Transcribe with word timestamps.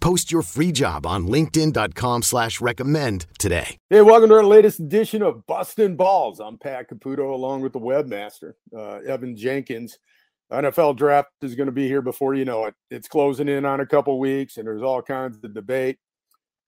Post 0.00 0.32
your 0.32 0.42
free 0.42 0.72
job 0.72 1.06
on 1.06 1.26
linkedin.com 1.26 2.22
slash 2.22 2.60
recommend 2.60 3.26
today. 3.38 3.76
Hey, 3.90 4.02
welcome 4.02 4.30
to 4.30 4.36
our 4.36 4.44
latest 4.44 4.80
edition 4.80 5.22
of 5.22 5.46
Bustin' 5.46 5.96
Balls. 5.96 6.40
I'm 6.40 6.58
Pat 6.58 6.88
Caputo 6.88 7.32
along 7.32 7.60
with 7.60 7.74
the 7.74 7.80
webmaster, 7.80 8.54
uh, 8.76 8.96
Evan 9.06 9.36
Jankens. 9.36 9.92
NFL 10.50 10.96
draft 10.96 11.28
is 11.42 11.54
going 11.54 11.66
to 11.66 11.72
be 11.72 11.86
here 11.86 12.02
before 12.02 12.34
you 12.34 12.44
know 12.44 12.64
it. 12.64 12.74
It's 12.90 13.08
closing 13.08 13.48
in 13.48 13.64
on 13.64 13.80
a 13.80 13.86
couple 13.86 14.18
weeks, 14.18 14.56
and 14.56 14.66
there's 14.66 14.82
all 14.82 15.00
kinds 15.00 15.38
of 15.42 15.54
debate. 15.54 15.98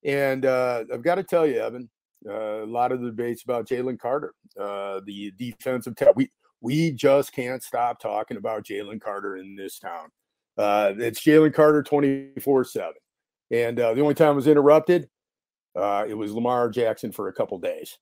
And 0.05 0.47
uh, 0.47 0.85
I've 0.93 1.03
got 1.03 1.17
to 1.17 1.25
tell 1.25 1.47
you, 1.47 1.61
Evan, 1.61 1.91
uh, 2.29 2.63
a 2.63 2.67
lot 2.67 2.93
of 2.93 3.01
the 3.01 3.09
debates 3.09 3.43
about 3.43 3.67
Jalen 3.67 3.99
Carter, 3.99 4.35
uh, 4.61 5.01
the 5.05 5.33
defensive. 5.37 5.97
T- 5.97 6.07
we 6.15 6.31
we 6.61 6.93
just 6.93 7.33
can't 7.33 7.63
stop 7.63 7.99
talking 7.99 8.37
about 8.37 8.65
Jalen 8.65 9.01
Carter 9.01 9.37
in 9.37 9.57
this 9.57 9.79
town. 9.79 10.11
Uh, 10.57 10.93
it's 10.99 11.21
Jalen 11.21 11.55
Carter 11.55 11.83
twenty 11.83 12.29
four 12.41 12.65
seven, 12.65 12.95
and 13.53 13.79
uh, 13.79 13.95
the 13.95 14.01
only 14.01 14.15
time 14.15 14.33
it 14.33 14.37
was 14.37 14.49
interrupted, 14.49 15.09
uh, 15.77 16.05
it 16.09 16.15
was 16.15 16.33
Lamar 16.33 16.69
Jackson 16.71 17.13
for 17.13 17.29
a 17.29 17.33
couple 17.33 17.59
days. 17.59 17.99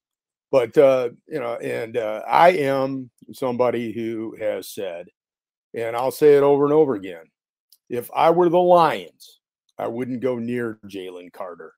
But 0.50 0.76
uh, 0.78 1.10
you 1.28 1.38
know, 1.38 1.56
and 1.56 1.98
I 1.98 2.50
am 2.52 3.10
somebody 3.32 3.92
who 3.92 4.34
has 4.40 4.68
said, 4.68 5.08
and 5.74 5.94
I'll 5.94 6.10
say 6.10 6.36
it 6.36 6.42
over 6.42 6.64
and 6.64 6.72
over 6.72 6.94
again: 6.94 7.24
if 7.90 8.10
I 8.14 8.30
were 8.30 8.48
the 8.48 8.58
Lions, 8.58 9.40
I 9.76 9.88
wouldn't 9.88 10.20
go 10.20 10.38
near 10.38 10.78
Jalen 10.86 11.32
Carter. 11.32 11.74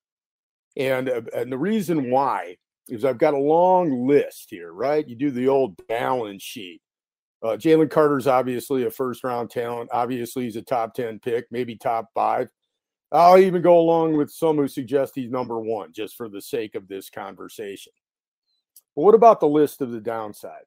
And, 0.76 1.08
uh, 1.08 1.22
and 1.34 1.50
the 1.50 1.58
reason 1.58 2.10
why 2.10 2.56
is 2.88 3.04
I've 3.04 3.18
got 3.18 3.34
a 3.34 3.38
long 3.38 4.06
list 4.06 4.48
here, 4.50 4.72
right? 4.72 5.06
You 5.06 5.16
do 5.16 5.30
the 5.30 5.48
old 5.48 5.76
balance 5.86 6.42
sheet. 6.42 6.82
Uh, 7.42 7.56
Jalen 7.56 7.90
Carter's 7.90 8.26
obviously 8.26 8.84
a 8.84 8.90
first 8.90 9.24
round 9.24 9.50
talent. 9.50 9.90
Obviously, 9.92 10.44
he's 10.44 10.56
a 10.56 10.62
top 10.62 10.94
10 10.94 11.20
pick, 11.20 11.46
maybe 11.50 11.76
top 11.76 12.08
five. 12.14 12.48
I'll 13.12 13.38
even 13.38 13.60
go 13.60 13.78
along 13.78 14.16
with 14.16 14.30
some 14.30 14.56
who 14.56 14.66
suggest 14.66 15.14
he's 15.14 15.30
number 15.30 15.60
one 15.60 15.92
just 15.92 16.16
for 16.16 16.28
the 16.28 16.40
sake 16.40 16.74
of 16.74 16.88
this 16.88 17.10
conversation. 17.10 17.92
But 18.96 19.02
what 19.02 19.14
about 19.14 19.40
the 19.40 19.48
list 19.48 19.82
of 19.82 19.90
the 19.90 20.00
downside? 20.00 20.64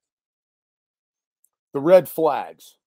The 1.74 1.80
red 1.80 2.08
flags. 2.08 2.78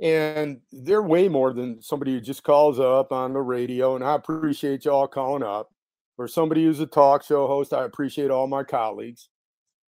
And 0.00 0.60
they're 0.72 1.02
way 1.02 1.28
more 1.28 1.52
than 1.52 1.82
somebody 1.82 2.12
who 2.14 2.20
just 2.20 2.42
calls 2.42 2.80
up 2.80 3.12
on 3.12 3.34
the 3.34 3.42
radio. 3.42 3.94
And 3.94 4.02
I 4.02 4.14
appreciate 4.14 4.86
y'all 4.86 5.06
calling 5.06 5.42
up 5.42 5.70
or 6.16 6.26
somebody 6.26 6.64
who's 6.64 6.80
a 6.80 6.86
talk 6.86 7.22
show 7.22 7.46
host. 7.46 7.74
I 7.74 7.84
appreciate 7.84 8.30
all 8.30 8.46
my 8.46 8.64
colleagues. 8.64 9.28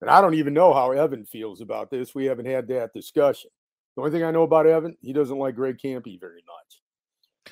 And 0.01 0.11
I 0.11 0.21
don't 0.21 0.35
even 0.35 0.55
know 0.55 0.73
how 0.73 0.93
Evan 0.93 1.25
feels 1.25 1.61
about 1.61 1.91
this. 1.91 2.15
We 2.15 2.27
haven't 2.27 2.47
had 2.47 2.69
that 2.69 2.93
discussion. 2.93 3.51
The 3.97 4.03
only 4.03 4.13
thing 4.13 4.23
I 4.23 4.31
know 4.31 4.43
about 4.43 4.67
Evan, 4.67 4.97
he 5.01 5.13
doesn't 5.13 5.39
like 5.39 5.57
Greg 5.57 5.79
Kampe 5.83 6.21
very 6.21 6.45
much. 6.47 6.83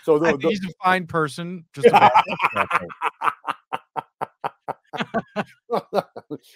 So 0.02 0.18
the, 0.18 0.36
the, 0.36 0.48
he's 0.48 0.64
a 0.64 0.72
fine 0.82 1.06
person. 1.06 1.64
Just 1.72 1.88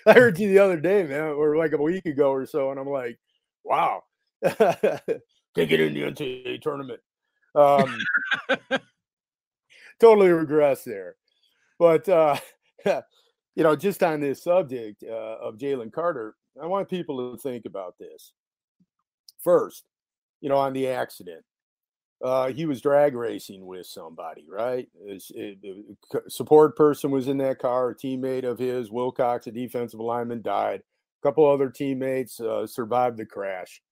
I 0.07 0.13
heard 0.13 0.39
you 0.39 0.49
the 0.49 0.59
other 0.59 0.81
day, 0.81 1.05
man, 1.05 1.33
or 1.33 1.57
like 1.57 1.73
a 1.73 1.83
week 1.83 2.07
ago 2.07 2.31
or 2.31 2.47
so, 2.47 2.71
and 2.71 2.79
I'm 2.79 2.89
like, 2.89 3.19
wow, 3.65 4.03
can't 4.45 5.03
get 5.55 5.81
in 5.81 5.95
the 5.95 6.03
NCAA 6.03 6.61
tournament. 6.63 7.01
Um, 7.55 7.99
totally 10.01 10.29
regress 10.29 10.85
there. 10.85 11.17
But 11.79 12.09
uh, 12.09 12.37
you 13.55 13.65
know, 13.65 13.77
just 13.77 14.03
on 14.03 14.21
this 14.21 14.43
subject 14.43 15.03
uh, 15.03 15.37
of 15.41 15.57
Jalen 15.57 15.93
Carter, 15.93 16.35
I 16.63 16.67
want 16.67 16.89
people 16.89 17.33
to 17.33 17.39
think 17.39 17.67
about 17.67 17.95
this. 17.99 18.33
First, 19.43 19.85
you 20.41 20.49
know, 20.49 20.57
on 20.57 20.73
the 20.73 20.89
accident, 20.89 21.45
uh, 22.23 22.49
he 22.49 22.67
was 22.67 22.81
drag 22.81 23.15
racing 23.15 23.65
with 23.65 23.87
somebody, 23.87 24.45
right? 24.51 24.89
Support 26.29 26.77
person 26.77 27.11
was 27.11 27.29
in 27.29 27.39
that 27.39 27.61
car. 27.61 27.91
A 27.91 27.95
teammate 27.95 28.45
of 28.45 28.59
his, 28.59 28.91
Wilcox, 28.91 29.47
a 29.47 29.53
defensive 29.53 30.01
lineman, 30.01 30.43
died. 30.43 30.81
A 30.81 31.27
couple 31.27 31.49
other 31.49 31.71
teammates 31.71 32.41
uh, 32.41 32.67
survived 32.67 33.19
the 33.19 33.27
crash, 33.27 33.83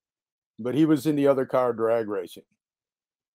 but 0.59 0.75
he 0.75 0.85
was 0.85 1.07
in 1.07 1.17
the 1.17 1.29
other 1.29 1.47
car 1.47 1.73
drag 1.73 2.09
racing. 2.09 2.45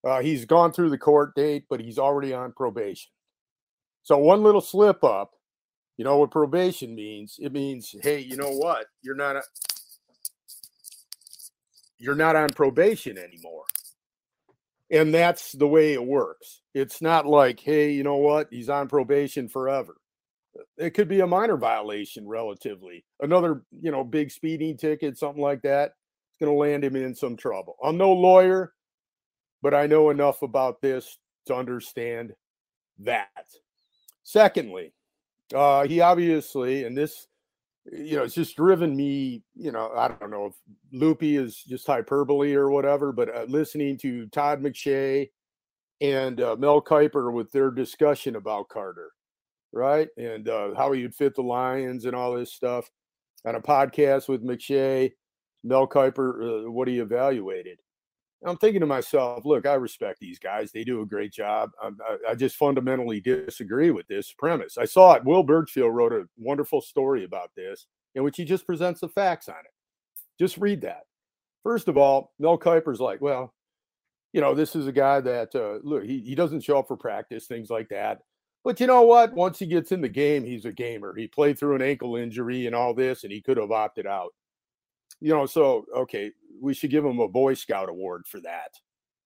Uh, 0.03 0.21
he's 0.21 0.45
gone 0.45 0.73
through 0.73 0.89
the 0.89 0.97
court 0.97 1.35
date, 1.35 1.65
but 1.69 1.79
he's 1.79 1.99
already 1.99 2.33
on 2.33 2.51
probation. 2.53 3.11
So 4.03 4.17
one 4.17 4.43
little 4.43 4.61
slip 4.61 5.03
up, 5.03 5.31
you 5.97 6.03
know 6.03 6.17
what 6.17 6.31
probation 6.31 6.95
means? 6.95 7.37
It 7.39 7.53
means, 7.53 7.95
hey, 8.01 8.19
you 8.19 8.35
know 8.35 8.51
what? 8.51 8.87
You're 9.01 9.15
not 9.15 9.35
a, 9.35 9.43
you're 11.97 12.15
not 12.15 12.35
on 12.35 12.49
probation 12.49 13.17
anymore. 13.17 13.65
And 14.91 15.13
that's 15.13 15.53
the 15.53 15.67
way 15.67 15.93
it 15.93 16.05
works. 16.05 16.61
It's 16.73 17.01
not 17.01 17.25
like, 17.25 17.61
hey, 17.61 17.91
you 17.91 18.03
know 18.03 18.17
what? 18.17 18.47
He's 18.51 18.69
on 18.69 18.89
probation 18.89 19.47
forever. 19.47 19.95
It 20.77 20.89
could 20.89 21.07
be 21.07 21.21
a 21.21 21.27
minor 21.27 21.55
violation 21.55 22.27
relatively. 22.27 23.05
Another, 23.21 23.63
you 23.71 23.89
know, 23.91 24.03
big 24.03 24.31
speeding 24.31 24.75
ticket, 24.75 25.17
something 25.17 25.41
like 25.41 25.61
that. 25.61 25.93
It's 26.31 26.39
going 26.41 26.51
to 26.51 26.59
land 26.59 26.83
him 26.83 26.97
in 26.97 27.15
some 27.15 27.37
trouble. 27.37 27.77
I'm 27.81 27.97
no 27.97 28.11
lawyer, 28.11 28.73
but 29.61 29.73
I 29.73 29.87
know 29.87 30.09
enough 30.09 30.41
about 30.41 30.81
this 30.81 31.17
to 31.45 31.55
understand 31.55 32.33
that. 32.99 33.29
Secondly, 34.23 34.93
uh, 35.55 35.87
he 35.87 36.01
obviously, 36.01 36.83
and 36.83 36.97
this, 36.97 37.27
you 37.85 38.15
know, 38.15 38.23
it's 38.23 38.35
just 38.35 38.55
driven 38.55 38.95
me, 38.95 39.43
you 39.55 39.71
know, 39.71 39.91
I 39.95 40.07
don't 40.07 40.29
know 40.31 40.45
if 40.45 40.53
loopy 40.91 41.37
is 41.37 41.55
just 41.55 41.87
hyperbole 41.87 42.53
or 42.53 42.69
whatever, 42.69 43.11
but 43.11 43.35
uh, 43.35 43.45
listening 43.47 43.97
to 43.99 44.27
Todd 44.27 44.61
McShay 44.61 45.29
and 45.99 46.41
uh, 46.41 46.55
Mel 46.57 46.81
Kiper 46.81 47.31
with 47.33 47.51
their 47.51 47.71
discussion 47.71 48.35
about 48.35 48.69
Carter, 48.69 49.11
right? 49.71 50.09
And 50.17 50.47
uh, 50.47 50.75
how 50.75 50.91
he 50.91 51.01
would 51.01 51.15
fit 51.15 51.35
the 51.35 51.41
Lions 51.41 52.05
and 52.05 52.15
all 52.15 52.35
this 52.35 52.53
stuff 52.53 52.89
on 53.45 53.55
a 53.55 53.61
podcast 53.61 54.29
with 54.29 54.45
McShay, 54.45 55.11
Mel 55.63 55.87
Kiper, 55.87 56.65
uh, 56.65 56.71
what 56.71 56.87
he 56.87 56.99
evaluated. 56.99 57.79
I'm 58.43 58.57
thinking 58.57 58.79
to 58.79 58.87
myself, 58.87 59.45
look, 59.45 59.67
I 59.67 59.75
respect 59.75 60.19
these 60.19 60.39
guys. 60.39 60.71
They 60.71 60.83
do 60.83 61.01
a 61.01 61.05
great 61.05 61.31
job. 61.31 61.71
I, 61.81 61.91
I, 62.29 62.35
just 62.35 62.55
fundamentally 62.55 63.21
disagree 63.21 63.91
with 63.91 64.07
this 64.07 64.33
premise. 64.33 64.77
I 64.79 64.85
saw 64.85 65.13
it. 65.13 65.23
Will 65.23 65.45
Burchfield 65.45 65.93
wrote 65.93 66.11
a 66.11 66.27
wonderful 66.37 66.81
story 66.81 67.23
about 67.23 67.51
this 67.55 67.85
in 68.15 68.23
which 68.23 68.37
he 68.37 68.45
just 68.45 68.65
presents 68.65 68.99
the 68.99 69.09
facts 69.09 69.47
on 69.47 69.55
it. 69.55 69.71
Just 70.39 70.57
read 70.57 70.81
that. 70.81 71.03
First 71.63 71.87
of 71.87 71.97
all, 71.97 72.33
Mel 72.39 72.57
Kiper's 72.57 72.99
like, 72.99 73.21
well, 73.21 73.53
you 74.33 74.41
know, 74.41 74.55
this 74.55 74.75
is 74.75 74.87
a 74.87 74.91
guy 74.91 75.19
that, 75.21 75.53
uh, 75.53 75.77
look, 75.83 76.03
he, 76.03 76.21
he 76.21 76.33
doesn't 76.33 76.63
show 76.63 76.79
up 76.79 76.87
for 76.87 76.97
practice, 76.97 77.45
things 77.45 77.69
like 77.69 77.89
that. 77.89 78.21
But 78.63 78.79
you 78.79 78.87
know 78.87 79.03
what? 79.03 79.33
Once 79.33 79.59
he 79.59 79.65
gets 79.65 79.91
in 79.91 80.01
the 80.01 80.09
game, 80.09 80.43
he's 80.43 80.65
a 80.65 80.71
gamer. 80.71 81.13
He 81.15 81.27
played 81.27 81.59
through 81.59 81.75
an 81.75 81.81
ankle 81.81 82.15
injury 82.15 82.65
and 82.65 82.75
all 82.75 82.93
this, 82.93 83.23
and 83.23 83.31
he 83.31 83.41
could 83.41 83.57
have 83.57 83.71
opted 83.71 84.07
out 84.07 84.33
you 85.21 85.33
know, 85.33 85.45
so 85.45 85.85
okay, 85.95 86.31
we 86.61 86.73
should 86.73 86.91
give 86.91 87.05
him 87.05 87.19
a 87.19 87.27
Boy 87.27 87.53
Scout 87.53 87.89
award 87.89 88.23
for 88.27 88.39
that. 88.41 88.71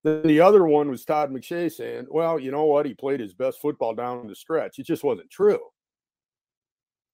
Then 0.04 0.22
the 0.22 0.42
other 0.42 0.66
one 0.66 0.90
was 0.90 1.04
Todd 1.04 1.32
McShay 1.32 1.72
saying, 1.72 2.06
well, 2.12 2.40
you 2.40 2.52
know 2.52 2.66
what? 2.66 2.86
He 2.86 2.94
played 2.94 3.20
his 3.20 3.34
best 3.34 3.60
football 3.60 3.96
down 3.96 4.28
the 4.28 4.36
stretch. 4.36 4.78
It 4.78 4.86
just 4.86 5.04
wasn't 5.04 5.32
true. 5.32 5.60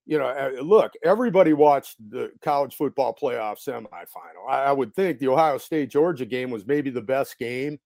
You 0.06 0.18
know, 0.18 0.28
eh, 0.28 0.60
look, 0.62 0.92
everybody 1.04 1.54
watched 1.54 1.96
the 2.10 2.32
college 2.42 2.76
football 2.76 3.16
playoff 3.16 3.66
semifinal. 3.66 4.50
I, 4.50 4.64
I 4.64 4.72
would 4.74 4.94
think 4.94 5.20
the 5.20 5.30
Ohio 5.30 5.58
State 5.58 5.90
Georgia 5.90 6.26
game 6.26 6.50
was 6.50 6.66
maybe 6.66 6.90
the 6.90 7.02
best 7.02 7.40
game 7.40 7.80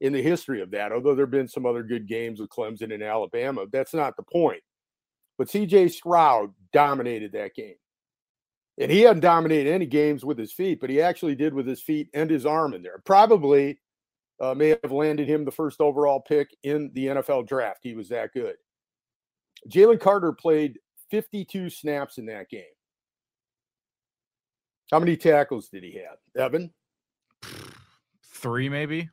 in 0.00 0.12
the 0.12 0.22
history 0.22 0.60
of 0.60 0.70
that, 0.72 0.92
although 0.92 1.14
there 1.14 1.24
have 1.24 1.30
been 1.30 1.48
some 1.48 1.66
other 1.66 1.82
good 1.82 2.06
games 2.06 2.38
with 2.38 2.50
Clemson 2.50 2.94
and 2.94 3.02
Alabama. 3.02 3.64
That's 3.72 3.94
not 3.94 4.16
the 4.16 4.22
point. 4.22 4.62
But 5.38 5.48
CJ 5.48 5.90
Stroud 5.90 6.52
dominated 6.72 7.32
that 7.32 7.54
game. 7.54 7.74
And 8.78 8.90
he 8.90 9.02
hadn't 9.02 9.20
dominated 9.20 9.70
any 9.70 9.86
games 9.86 10.24
with 10.24 10.38
his 10.38 10.52
feet, 10.52 10.80
but 10.80 10.90
he 10.90 11.00
actually 11.00 11.34
did 11.34 11.52
with 11.52 11.66
his 11.66 11.82
feet 11.82 12.08
and 12.14 12.30
his 12.30 12.46
arm 12.46 12.72
in 12.74 12.82
there. 12.82 13.02
Probably 13.04 13.78
uh, 14.40 14.54
may 14.54 14.76
have 14.82 14.92
landed 14.92 15.28
him 15.28 15.44
the 15.44 15.50
first 15.50 15.80
overall 15.80 16.20
pick 16.20 16.56
in 16.62 16.90
the 16.94 17.06
NFL 17.06 17.46
draft. 17.46 17.80
He 17.82 17.94
was 17.94 18.08
that 18.08 18.32
good. 18.32 18.56
Jalen 19.68 20.00
Carter 20.00 20.32
played 20.32 20.78
52 21.10 21.70
snaps 21.70 22.18
in 22.18 22.26
that 22.26 22.48
game. 22.48 22.64
How 24.90 24.98
many 24.98 25.16
tackles 25.16 25.68
did 25.68 25.84
he 25.84 25.92
have, 25.92 26.18
Evan? 26.36 26.72
Three, 28.34 28.68
maybe. 28.68 29.08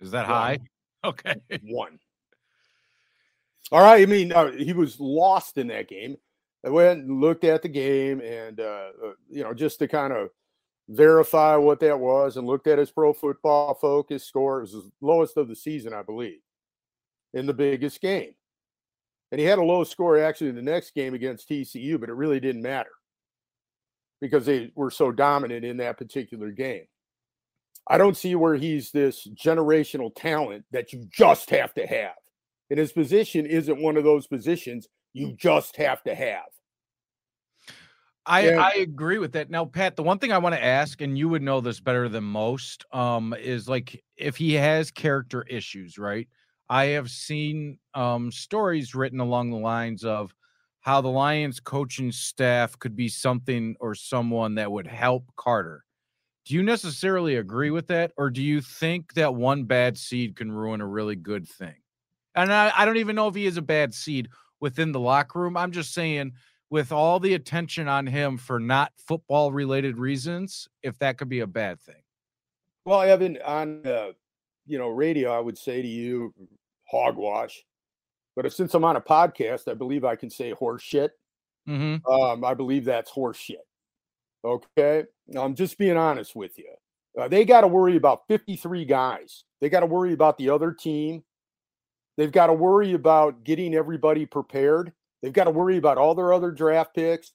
Is 0.00 0.10
that 0.12 0.26
One. 0.28 0.36
high? 0.36 0.58
Okay. 1.04 1.36
One. 1.62 2.00
All 3.70 3.80
right. 3.80 4.02
I 4.02 4.06
mean, 4.06 4.32
uh, 4.32 4.50
he 4.50 4.72
was 4.72 4.98
lost 4.98 5.56
in 5.56 5.68
that 5.68 5.88
game. 5.88 6.16
I 6.64 6.70
went 6.70 7.00
and 7.00 7.20
looked 7.20 7.44
at 7.44 7.62
the 7.62 7.68
game 7.68 8.20
and, 8.20 8.60
uh, 8.60 8.88
uh, 9.04 9.12
you 9.30 9.44
know, 9.44 9.54
just 9.54 9.78
to 9.78 9.88
kind 9.88 10.12
of 10.12 10.30
verify 10.88 11.56
what 11.56 11.80
that 11.80 11.98
was 11.98 12.36
and 12.36 12.46
looked 12.46 12.66
at 12.66 12.78
his 12.78 12.90
pro 12.90 13.12
football 13.12 13.74
focus 13.74 14.24
score. 14.24 14.58
It 14.58 14.62
was 14.62 14.72
the 14.72 14.90
lowest 15.00 15.36
of 15.36 15.48
the 15.48 15.56
season, 15.56 15.92
I 15.92 16.02
believe, 16.02 16.40
in 17.34 17.46
the 17.46 17.54
biggest 17.54 18.00
game. 18.00 18.34
And 19.30 19.40
he 19.40 19.46
had 19.46 19.58
a 19.58 19.64
low 19.64 19.84
score 19.84 20.18
actually 20.18 20.48
in 20.48 20.56
the 20.56 20.62
next 20.62 20.94
game 20.94 21.14
against 21.14 21.48
TCU, 21.48 22.00
but 22.00 22.08
it 22.08 22.14
really 22.14 22.40
didn't 22.40 22.62
matter 22.62 22.90
because 24.20 24.46
they 24.46 24.72
were 24.74 24.90
so 24.90 25.12
dominant 25.12 25.64
in 25.64 25.76
that 25.76 25.98
particular 25.98 26.50
game. 26.50 26.86
I 27.86 27.98
don't 27.98 28.16
see 28.16 28.34
where 28.34 28.56
he's 28.56 28.90
this 28.90 29.26
generational 29.28 30.10
talent 30.14 30.64
that 30.72 30.92
you 30.92 31.06
just 31.10 31.50
have 31.50 31.72
to 31.74 31.86
have. 31.86 32.14
And 32.70 32.78
his 32.78 32.92
position 32.92 33.46
isn't 33.46 33.80
one 33.80 33.96
of 33.96 34.04
those 34.04 34.26
positions 34.26 34.88
you 35.12 35.34
just 35.36 35.76
have 35.76 36.02
to 36.04 36.14
have. 36.14 36.46
I, 38.26 38.44
Yeah. 38.44 38.60
I 38.60 38.72
agree 38.80 39.18
with 39.18 39.32
that. 39.32 39.48
Now, 39.48 39.64
Pat, 39.64 39.96
the 39.96 40.02
one 40.02 40.18
thing 40.18 40.32
I 40.32 40.38
want 40.38 40.54
to 40.54 40.62
ask, 40.62 41.00
and 41.00 41.16
you 41.16 41.28
would 41.30 41.42
know 41.42 41.60
this 41.60 41.80
better 41.80 42.08
than 42.08 42.24
most, 42.24 42.84
um, 42.92 43.34
is 43.34 43.68
like 43.68 44.04
if 44.16 44.36
he 44.36 44.52
has 44.54 44.90
character 44.90 45.42
issues, 45.48 45.98
right? 45.98 46.28
I 46.68 46.86
have 46.86 47.10
seen 47.10 47.78
um 47.94 48.30
stories 48.30 48.94
written 48.94 49.20
along 49.20 49.50
the 49.50 49.56
lines 49.56 50.04
of 50.04 50.34
how 50.80 51.00
the 51.00 51.08
Lions 51.08 51.60
coaching 51.60 52.12
staff 52.12 52.78
could 52.78 52.94
be 52.94 53.08
something 53.08 53.74
or 53.80 53.94
someone 53.94 54.54
that 54.56 54.70
would 54.70 54.86
help 54.86 55.24
Carter. 55.36 55.84
Do 56.44 56.54
you 56.54 56.62
necessarily 56.62 57.36
agree 57.36 57.70
with 57.70 57.86
that, 57.88 58.12
or 58.16 58.30
do 58.30 58.42
you 58.42 58.60
think 58.60 59.14
that 59.14 59.34
one 59.34 59.64
bad 59.64 59.98
seed 59.98 60.36
can 60.36 60.50
ruin 60.52 60.80
a 60.80 60.86
really 60.86 61.16
good 61.16 61.48
thing? 61.48 61.76
And 62.34 62.52
I, 62.52 62.72
I 62.76 62.84
don't 62.84 62.96
even 62.98 63.16
know 63.16 63.28
if 63.28 63.34
he 63.34 63.46
is 63.46 63.56
a 63.56 63.62
bad 63.62 63.94
seed 63.94 64.28
within 64.60 64.92
the 64.92 65.00
locker 65.00 65.40
room. 65.40 65.56
I'm 65.56 65.72
just 65.72 65.92
saying, 65.92 66.32
with 66.70 66.92
all 66.92 67.18
the 67.18 67.34
attention 67.34 67.88
on 67.88 68.06
him 68.06 68.36
for 68.36 68.60
not 68.60 68.92
football 68.96 69.52
related 69.52 69.98
reasons, 69.98 70.68
if 70.82 70.98
that 70.98 71.18
could 71.18 71.28
be 71.28 71.40
a 71.40 71.46
bad 71.46 71.80
thing. 71.80 72.02
Well, 72.84 73.02
Evan, 73.02 73.38
on 73.44 73.86
uh, 73.86 74.12
you 74.66 74.78
know 74.78 74.88
radio, 74.88 75.30
I 75.36 75.40
would 75.40 75.58
say 75.58 75.82
to 75.82 75.88
you, 75.88 76.34
hogwash. 76.84 77.64
But 78.36 78.52
since 78.52 78.72
I'm 78.74 78.84
on 78.84 78.96
a 78.96 79.00
podcast, 79.00 79.68
I 79.68 79.74
believe 79.74 80.04
I 80.04 80.14
can 80.14 80.30
say 80.30 80.52
horse 80.52 80.82
shit. 80.82 81.12
Mm-hmm. 81.68 82.10
Um, 82.10 82.44
I 82.44 82.54
believe 82.54 82.84
that's 82.84 83.10
horse 83.10 83.36
shit. 83.36 83.66
Okay. 84.44 85.04
I'm 85.36 85.54
just 85.54 85.76
being 85.76 85.96
honest 85.96 86.36
with 86.36 86.56
you. 86.58 86.72
Uh, 87.18 87.28
they 87.28 87.44
got 87.44 87.62
to 87.62 87.68
worry 87.68 87.96
about 87.96 88.22
53 88.28 88.84
guys. 88.84 89.44
They 89.60 89.68
got 89.68 89.80
to 89.80 89.86
worry 89.86 90.12
about 90.12 90.38
the 90.38 90.50
other 90.50 90.72
team. 90.72 91.24
They've 92.18 92.30
got 92.30 92.48
to 92.48 92.52
worry 92.52 92.92
about 92.92 93.44
getting 93.44 93.74
everybody 93.74 94.26
prepared. 94.26 94.92
They've 95.22 95.32
got 95.32 95.44
to 95.44 95.50
worry 95.50 95.78
about 95.78 95.96
all 95.96 96.14
their 96.14 96.34
other 96.34 96.50
draft 96.50 96.94
picks. 96.94 97.32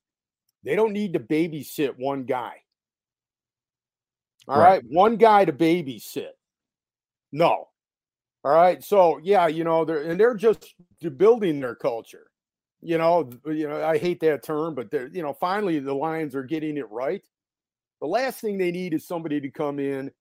They 0.63 0.75
don't 0.75 0.93
need 0.93 1.13
to 1.13 1.19
babysit 1.19 1.97
one 1.97 2.25
guy. 2.25 2.57
All 4.47 4.59
Right. 4.59 4.75
right. 4.75 4.83
One 4.87 5.15
guy 5.17 5.45
to 5.45 5.51
babysit. 5.51 6.33
No. 7.31 7.69
All 8.43 8.53
right. 8.53 8.83
So, 8.83 9.19
yeah, 9.23 9.47
you 9.47 9.63
know, 9.63 9.85
they're, 9.85 10.03
and 10.03 10.19
they're 10.19 10.35
just 10.35 10.75
building 11.17 11.59
their 11.59 11.75
culture 11.75 12.27
you 12.83 12.97
know, 12.97 13.29
uh, 13.47 13.51
you 13.51 13.67
know, 13.67 13.83
I 13.83 13.97
hate 13.97 14.19
that 14.19 14.43
term, 14.43 14.75
but 14.75 14.91
they're, 14.91 15.07
you 15.07 15.23
know, 15.23 15.33
finally 15.33 15.79
the 15.79 15.93
Lions 15.93 16.35
are 16.35 16.43
getting 16.43 16.77
it 16.77 16.89
right. 16.91 17.23
The 18.01 18.07
last 18.07 18.41
thing 18.41 18.57
they 18.57 18.71
need 18.71 18.93
is 18.93 19.07
somebody 19.07 19.39
to 19.39 19.49
come 19.49 19.79
in 19.79 20.11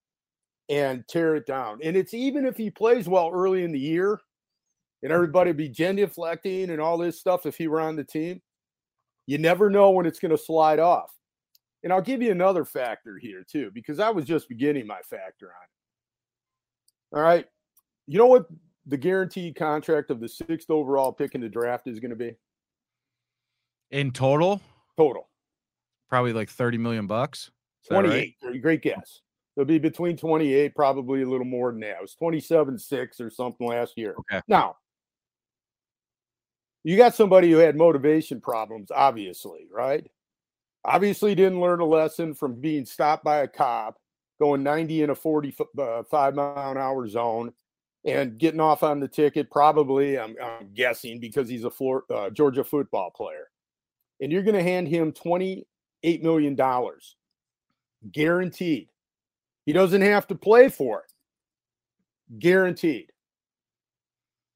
and 0.69 1.05
tear 1.07 1.35
it 1.35 1.45
down. 1.45 1.79
And 1.83 1.97
it's 1.97 2.13
even 2.13 2.45
if 2.45 2.55
he 2.55 2.71
plays 2.71 3.07
well 3.07 3.29
early 3.33 3.63
in 3.63 3.73
the 3.73 3.79
year 3.79 4.19
and 5.03 5.11
everybody 5.11 5.51
be 5.51 5.69
genuflecting 5.69 6.69
and 6.71 6.81
all 6.81 6.97
this 6.97 7.19
stuff 7.19 7.45
if 7.45 7.55
he 7.57 7.67
were 7.67 7.81
on 7.81 7.95
the 7.95 8.03
team, 8.03 8.41
you 9.27 9.37
never 9.37 9.69
know 9.69 9.91
when 9.91 10.05
it's 10.05 10.19
going 10.19 10.31
to 10.31 10.37
slide 10.37 10.79
off. 10.79 11.11
And 11.83 11.91
I'll 11.91 12.01
give 12.01 12.21
you 12.21 12.31
another 12.31 12.63
factor 12.65 13.17
here 13.21 13.43
too, 13.47 13.69
because 13.73 13.99
I 13.99 14.09
was 14.09 14.25
just 14.25 14.47
beginning 14.49 14.87
my 14.87 15.01
factor 15.01 15.47
on 15.47 15.63
it. 15.63 17.17
All 17.17 17.21
right. 17.21 17.45
You 18.07 18.17
know 18.17 18.27
what 18.27 18.47
the 18.87 18.97
guaranteed 18.97 19.55
contract 19.55 20.09
of 20.09 20.19
the 20.19 20.27
sixth 20.29 20.69
overall 20.69 21.11
pick 21.11 21.35
in 21.35 21.41
the 21.41 21.49
draft 21.49 21.87
is 21.87 21.99
going 21.99 22.09
to 22.11 22.15
be? 22.17 22.35
In 23.91 24.11
total, 24.11 24.59
Total. 24.97 25.27
probably 26.09 26.33
like 26.33 26.49
30 26.49 26.77
million 26.79 27.05
bucks. 27.05 27.51
Is 27.83 27.89
that 27.89 27.95
right? 27.95 28.03
28. 28.05 28.35
Great- 28.41 28.61
Great 28.61 28.81
guess. 28.81 29.21
It'll 29.55 29.65
be 29.67 29.77
between 29.77 30.17
28, 30.17 30.73
probably 30.73 31.21
a 31.21 31.29
little 31.29 31.45
more 31.45 31.71
than 31.71 31.81
that. 31.81 31.97
It 31.97 32.01
was 32.01 32.15
27 32.15 32.79
6 32.79 33.19
or 33.21 33.29
something 33.29 33.67
last 33.67 33.93
year. 33.97 34.15
Okay. 34.21 34.41
Now, 34.47 34.77
you 36.83 36.97
got 36.97 37.15
somebody 37.15 37.49
who 37.51 37.57
had 37.57 37.75
motivation 37.75 38.41
problems, 38.41 38.91
obviously, 38.91 39.67
right? 39.71 40.05
Obviously, 40.85 41.33
didn't 41.33 41.61
learn 41.61 41.79
a 41.79 41.85
lesson 41.85 42.33
from 42.33 42.59
being 42.59 42.85
stopped 42.85 43.23
by 43.23 43.37
a 43.37 43.47
cop, 43.47 43.97
going 44.39 44.63
90 44.63 45.03
in 45.03 45.09
a 45.11 45.15
45 45.15 45.67
uh, 45.79 46.31
mile 46.33 46.71
an 46.71 46.77
hour 46.77 47.07
zone, 47.07 47.53
and 48.05 48.37
getting 48.37 48.59
off 48.59 48.83
on 48.83 48.99
the 48.99 49.07
ticket. 49.07 49.49
Probably, 49.49 50.19
I'm, 50.19 50.35
I'm 50.43 50.73
guessing, 50.73 51.19
because 51.19 51.47
he's 51.47 51.63
a 51.63 51.71
uh, 52.13 52.29
Georgia 52.31 52.63
football 52.63 53.11
player. 53.11 53.49
And 54.19 54.31
you're 54.31 54.43
going 54.43 54.55
to 54.55 54.63
hand 54.63 54.87
him 54.87 55.13
$28 55.13 55.63
million 56.21 56.57
guaranteed. 58.11 58.89
He 59.65 59.73
doesn't 59.73 60.01
have 60.01 60.27
to 60.27 60.35
play 60.35 60.69
for 60.69 60.99
it. 60.99 62.39
Guaranteed. 62.39 63.11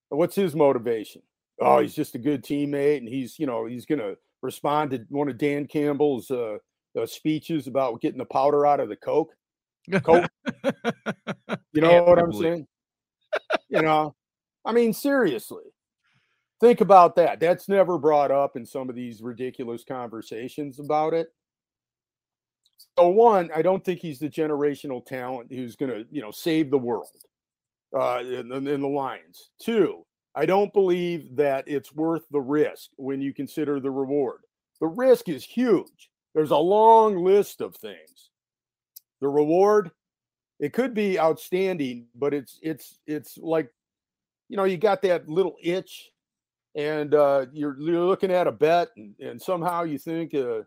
What's 0.10 0.36
his 0.36 0.56
motivation? 0.56 1.22
Oh, 1.59 1.80
he's 1.80 1.95
just 1.95 2.15
a 2.15 2.19
good 2.19 2.44
teammate, 2.44 2.98
and 2.98 3.07
he's 3.07 3.39
you 3.39 3.48
know 3.48 3.65
he's 3.65 3.86
going 3.86 4.00
to 4.00 4.15
respond 4.42 4.92
to 4.92 5.06
one 5.09 5.30
of 5.30 5.37
Dan 5.37 5.66
Campbell's 5.68 6.30
uh, 6.30 6.57
uh, 6.99 7.06
speeches 7.06 7.68
about 7.68 8.02
getting 8.02 8.19
the 8.19 8.26
powder 8.26 8.66
out 8.66 8.80
of 8.80 8.90
the 8.90 8.95
coke. 8.95 9.33
Coke. 10.04 10.30
You 11.71 11.81
know 11.81 12.04
what 12.04 12.19
I'm 12.19 12.33
saying? 12.33 12.68
you 13.69 13.81
know, 13.81 14.16
I 14.66 14.73
mean 14.73 14.92
seriously. 14.94 15.64
Think 16.59 16.81
about 16.81 17.16
that. 17.16 17.40
That's 17.40 17.69
never 17.69 17.97
brought 17.97 18.31
up 18.31 18.57
in 18.57 18.66
some 18.66 18.90
of 18.90 18.95
these 18.95 19.21
ridiculous 19.21 19.83
conversations 19.83 20.80
about 20.80 21.14
it. 21.14 21.28
So 22.97 23.09
one, 23.09 23.52
I 23.56 23.61
don't 23.61 23.85
think 23.85 23.99
he's 23.99 24.19
the 24.19 24.30
generational 24.30 25.06
talent 25.06 25.52
who's 25.52 25.76
going 25.76 25.92
to, 25.92 26.06
you 26.09 26.21
know, 26.21 26.31
save 26.31 26.71
the 26.71 26.80
world 26.80 27.07
uh, 27.95 28.23
in, 28.26 28.52
in 28.52 28.68
in 28.68 28.81
the 28.81 28.87
Lions. 28.87 29.52
Two, 29.61 30.04
I 30.38 30.46
don't 30.46 30.72
believe 30.72 31.36
that 31.38 31.64
it's 31.66 31.96
worth 31.96 32.22
the 32.30 32.40
risk 32.40 32.92
when 32.98 33.22
you 33.22 33.34
consider 33.34 33.80
the 33.80 33.90
reward. 33.90 34.42
The 34.80 34.86
risk 34.86 35.30
is 35.30 35.44
huge. 35.44 36.12
There's 36.36 36.52
a 36.52 36.58
long 36.58 37.24
list 37.24 37.60
of 37.60 37.76
things. 37.76 38.30
The 39.20 39.30
reward, 39.30 39.90
it 40.60 40.74
could 40.74 40.94
be 40.94 41.20
outstanding, 41.20 42.06
but 42.14 42.36
it's 42.36 42.60
it's 42.62 43.00
it's 43.08 43.40
like, 43.40 43.72
you 44.48 44.58
know, 44.58 44.66
you 44.66 44.78
got 44.78 45.02
that 45.02 45.28
little 45.28 45.56
itch, 45.60 46.12
and 46.76 47.16
uh, 47.16 47.48
you're 47.52 47.76
you're 47.80 48.06
looking 48.06 48.32
at 48.32 48.46
a 48.46 48.52
bet, 48.52 48.90
and, 48.96 49.16
and 49.20 49.42
somehow 49.42 49.86
you 49.86 49.98
think, 49.98 50.36
uh, 50.36 50.62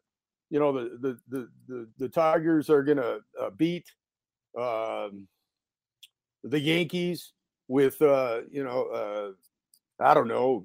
you 0.50 0.58
know, 0.58 0.72
the 0.72 0.98
the 1.00 1.18
the 1.28 1.48
the, 1.68 1.88
the 1.96 2.08
Tigers 2.08 2.70
are 2.70 2.82
gonna 2.82 3.18
uh, 3.40 3.50
beat 3.50 3.86
um, 4.58 5.28
the 6.42 6.58
Yankees 6.58 7.34
with, 7.68 8.02
uh, 8.02 8.40
you 8.50 8.64
know, 8.64 8.86
uh, 8.86 9.30
I 10.00 10.14
don't 10.14 10.28
know, 10.28 10.64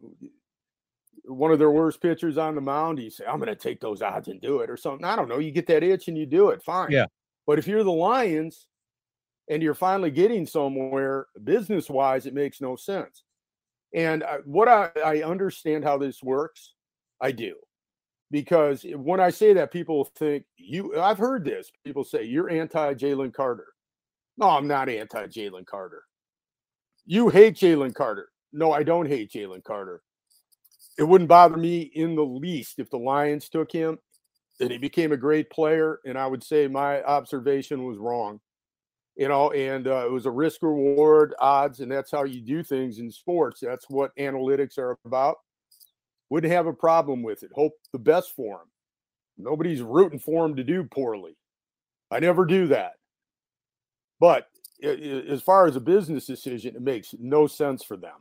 one 1.25 1.51
of 1.51 1.60
their 1.60 1.72
worst 1.72 2.01
pitchers 2.01 2.38
on 2.38 2.56
the 2.56 2.62
mound. 2.62 3.00
You 3.00 3.10
say, 3.10 3.25
I'm 3.25 3.39
going 3.39 3.48
to 3.48 3.56
take 3.56 3.80
those 3.80 4.01
odds 4.01 4.27
and 4.27 4.39
do 4.42 4.60
it, 4.60 4.70
or 4.70 4.77
something. 4.77 5.06
I 5.06 5.15
don't 5.15 5.27
know. 5.27 5.39
You 5.39 5.51
get 5.51 5.68
that 5.68 5.84
itch 5.84 6.08
and 6.08 6.18
you 6.18 6.25
do 6.25 6.50
it. 6.50 6.63
Fine. 6.63 6.92
Yeah. 6.92 7.06
But 7.48 7.60
if 7.60 7.68
you're 7.68 7.84
the 7.84 7.92
Lions 7.92 8.68
and 9.50 9.62
you're 9.62 9.75
finally 9.75 10.12
getting 10.12 10.46
somewhere 10.46 11.27
business 11.44 11.89
wise, 11.89 12.25
it 12.25 12.34
makes 12.34 12.62
no 12.62 12.75
sense. 12.75 13.24
And 13.94 14.24
I, 14.24 14.38
what 14.46 14.68
I, 14.68 14.89
I 15.04 15.22
understand 15.24 15.84
how 15.84 15.98
this 15.98 16.22
works, 16.24 16.74
I 17.22 17.32
do. 17.32 17.56
Because 18.32 18.86
when 18.96 19.20
I 19.20 19.30
say 19.30 19.54
that, 19.54 19.72
people 19.72 20.10
think 20.18 20.46
you, 20.58 21.00
I've 21.00 21.20
heard 21.20 21.46
this. 21.46 21.72
People 21.86 22.04
say, 22.04 22.24
you're 22.24 22.50
anti 22.50 22.94
Jalen 22.96 23.34
Carter. 23.34 23.68
No, 24.38 24.50
I'm 24.50 24.68
not 24.68 24.89
anti 24.89 25.27
Jalen 25.27 25.65
Carter. 25.65 26.04
You 27.06 27.30
hate 27.30 27.56
Jalen 27.56 27.94
Carter. 27.94 28.30
No, 28.56 28.72
I 28.72 28.84
don't 28.84 29.08
hate 29.08 29.32
Jalen 29.32 29.66
Carter. 29.66 30.02
it 30.98 31.04
wouldn't 31.04 31.28
bother 31.28 31.58
me 31.58 31.82
in 31.82 32.16
the 32.16 32.24
least 32.24 32.80
if 32.80 32.90
the 32.90 32.98
Lions 32.98 33.50
took 33.50 33.70
him 33.70 34.00
and 34.62 34.72
he 34.72 34.78
became 34.78 35.12
a 35.12 35.18
great 35.18 35.50
player. 35.50 36.00
And 36.06 36.18
I 36.18 36.26
would 36.26 36.42
say 36.42 36.70
my 36.70 37.04
observation 37.04 37.84
was 37.84 37.98
wrong, 37.98 38.40
you 39.18 39.28
know, 39.28 39.52
and 39.52 39.90
uh, 39.90 40.06
it 40.06 40.12
was 40.12 40.26
a 40.26 40.32
risk 40.32 40.64
reward 40.64 41.36
odds. 41.38 41.82
And 41.82 41.92
that's 41.92 42.12
how 42.12 42.24
you 42.24 42.40
do 42.40 42.64
things 42.64 43.00
in 43.00 43.12
sports. 43.12 43.60
That's 43.60 43.90
what 43.90 44.16
analytics 44.16 44.78
are 44.78 44.98
about. 45.04 45.36
Wouldn't 46.30 46.54
have 46.54 46.66
a 46.66 46.74
problem 46.74 47.24
with 47.24 47.44
it. 47.44 47.52
Hope 47.54 47.74
the 47.92 48.00
best 48.00 48.34
for 48.38 48.62
him. 48.62 48.68
Nobody's 49.38 49.82
rooting 49.82 50.20
for 50.20 50.46
him 50.46 50.56
to 50.56 50.64
do 50.64 50.86
poorly. 50.86 51.36
I 52.10 52.20
never 52.20 52.46
do 52.46 52.68
that. 52.68 52.94
But 54.22 54.48
as 54.82 55.42
far 55.42 55.68
as 55.68 55.76
a 55.76 55.82
business 55.82 56.26
decision, 56.26 56.78
it 56.78 56.82
makes 56.82 57.14
no 57.20 57.48
sense 57.48 57.84
for 57.84 57.98
them 57.98 58.16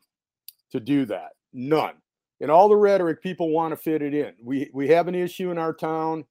to 0.75 0.81
do 0.81 1.07
that. 1.07 1.31
None. 1.53 1.95
And 2.41 2.51
all 2.51 2.69
the 2.69 2.77
rhetoric, 2.77 3.23
people 3.23 3.51
want 3.51 3.73
to 3.73 3.77
fit 3.77 4.03
it 4.03 4.13
in. 4.13 4.35
We 4.43 4.69
we 4.75 4.89
have 4.89 5.09
an 5.09 5.15
issue 5.15 5.51
in 5.51 5.57
our 5.59 5.73
town. 5.73 6.25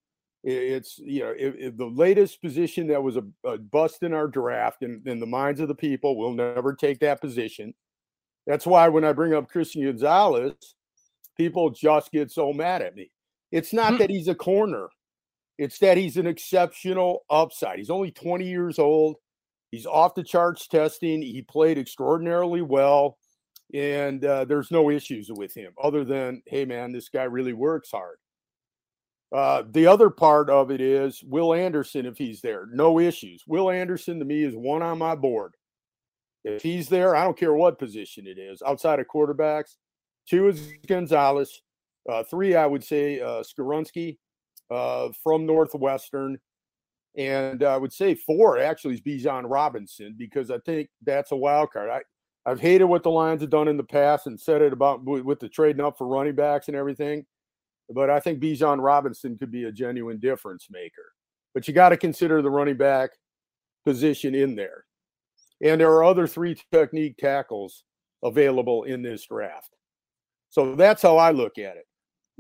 It's 0.43 0.99
you 0.99 1.21
know 1.21 1.33
if, 1.37 1.55
if 1.55 1.77
the 1.77 1.85
latest 1.85 2.41
position 2.41 2.87
that 2.87 3.01
was 3.01 3.15
a, 3.15 3.23
a 3.45 3.57
bust 3.57 4.03
in 4.03 4.13
our 4.13 4.27
draft 4.27 4.83
in, 4.83 5.01
in 5.05 5.19
the 5.21 5.25
minds 5.25 5.61
of 5.61 5.69
the 5.69 5.75
people 5.75 6.17
will 6.17 6.33
never 6.33 6.75
take 6.75 6.99
that 6.99 7.21
position. 7.21 7.73
That's 8.45 8.67
why 8.67 8.89
when 8.89 9.05
I 9.05 9.13
bring 9.13 9.33
up 9.33 9.47
Christian 9.47 9.85
Gonzalez, 9.85 10.53
people 11.37 11.69
just 11.69 12.11
get 12.11 12.29
so 12.29 12.51
mad 12.51 12.81
at 12.81 12.95
me. 12.95 13.09
It's 13.53 13.71
not 13.71 13.93
hmm. 13.93 13.99
that 13.99 14.09
he's 14.09 14.27
a 14.27 14.35
corner. 14.35 14.89
It's 15.57 15.79
that 15.79 15.95
he's 15.95 16.17
an 16.17 16.27
exceptional 16.27 17.23
upside. 17.29 17.77
He's 17.77 17.89
only 17.89 18.11
20 18.11 18.45
years 18.45 18.79
old. 18.79 19.15
He's 19.71 19.85
off 19.85 20.15
the 20.15 20.23
charts 20.23 20.67
testing. 20.67 21.21
He 21.21 21.41
played 21.41 21.77
extraordinarily 21.77 22.61
well. 22.61 23.17
And 23.73 24.23
uh, 24.23 24.45
there's 24.45 24.69
no 24.69 24.89
issues 24.89 25.31
with 25.31 25.53
him 25.53 25.73
other 25.81 26.03
than, 26.03 26.43
hey, 26.45 26.63
man, 26.63 26.91
this 26.91 27.09
guy 27.09 27.23
really 27.23 27.53
works 27.53 27.89
hard. 27.91 28.17
Uh, 29.33 29.63
the 29.71 29.87
other 29.87 30.11
part 30.11 30.49
of 30.49 30.69
it 30.69 30.79
is 30.79 31.23
Will 31.23 31.55
Anderson, 31.55 32.05
if 32.05 32.17
he's 32.17 32.39
there, 32.41 32.67
no 32.71 32.99
issues. 32.99 33.43
Will 33.47 33.71
Anderson 33.71 34.19
to 34.19 34.25
me 34.25 34.43
is 34.43 34.55
one 34.55 34.83
on 34.83 34.99
my 34.99 35.15
board. 35.15 35.55
If 36.43 36.61
he's 36.61 36.87
there, 36.87 37.15
I 37.15 37.23
don't 37.23 37.37
care 37.37 37.53
what 37.53 37.79
position 37.79 38.27
it 38.27 38.37
is 38.37 38.61
outside 38.61 38.99
of 38.99 39.07
quarterbacks. 39.07 39.77
Two 40.29 40.49
is 40.49 40.73
Gonzalez. 40.87 41.61
Uh, 42.07 42.23
three, 42.23 42.55
I 42.55 42.67
would 42.67 42.83
say 42.83 43.21
uh, 43.21 43.43
uh, 44.69 45.09
from 45.23 45.45
Northwestern. 45.45 46.37
And 47.15 47.63
I 47.63 47.77
would 47.77 47.93
say 47.93 48.15
four 48.15 48.59
actually 48.59 48.95
is 48.95 49.01
Bijan 49.01 49.43
Robinson 49.45 50.15
because 50.17 50.51
I 50.51 50.57
think 50.59 50.89
that's 51.03 51.31
a 51.31 51.35
wild 51.35 51.71
card. 51.71 51.89
I, 51.89 52.01
I've 52.45 52.59
hated 52.59 52.85
what 52.85 53.03
the 53.03 53.09
Lions 53.09 53.41
have 53.41 53.49
done 53.49 53.67
in 53.67 53.77
the 53.77 53.83
past 53.83 54.27
and 54.27 54.39
said 54.39 54.61
it 54.61 54.73
about 54.73 55.03
with 55.03 55.39
the 55.39 55.47
trading 55.47 55.83
up 55.83 55.97
for 55.97 56.07
running 56.07 56.35
backs 56.35 56.67
and 56.67 56.75
everything. 56.75 57.25
But 57.89 58.09
I 58.09 58.19
think 58.19 58.41
Bijan 58.41 58.83
Robinson 58.83 59.37
could 59.37 59.51
be 59.51 59.65
a 59.65 59.71
genuine 59.71 60.19
difference 60.19 60.67
maker. 60.69 61.13
But 61.53 61.67
you 61.67 61.73
got 61.73 61.89
to 61.89 61.97
consider 61.97 62.41
the 62.41 62.49
running 62.49 62.77
back 62.77 63.11
position 63.85 64.35
in 64.35 64.55
there. 64.55 64.85
And 65.61 65.79
there 65.79 65.91
are 65.91 66.03
other 66.03 66.27
three 66.27 66.57
technique 66.71 67.17
tackles 67.17 67.83
available 68.23 68.83
in 68.83 69.01
this 69.01 69.25
draft. 69.25 69.75
So 70.49 70.75
that's 70.75 71.01
how 71.01 71.17
I 71.17 71.31
look 71.31 71.57
at 71.57 71.77
it. 71.77 71.85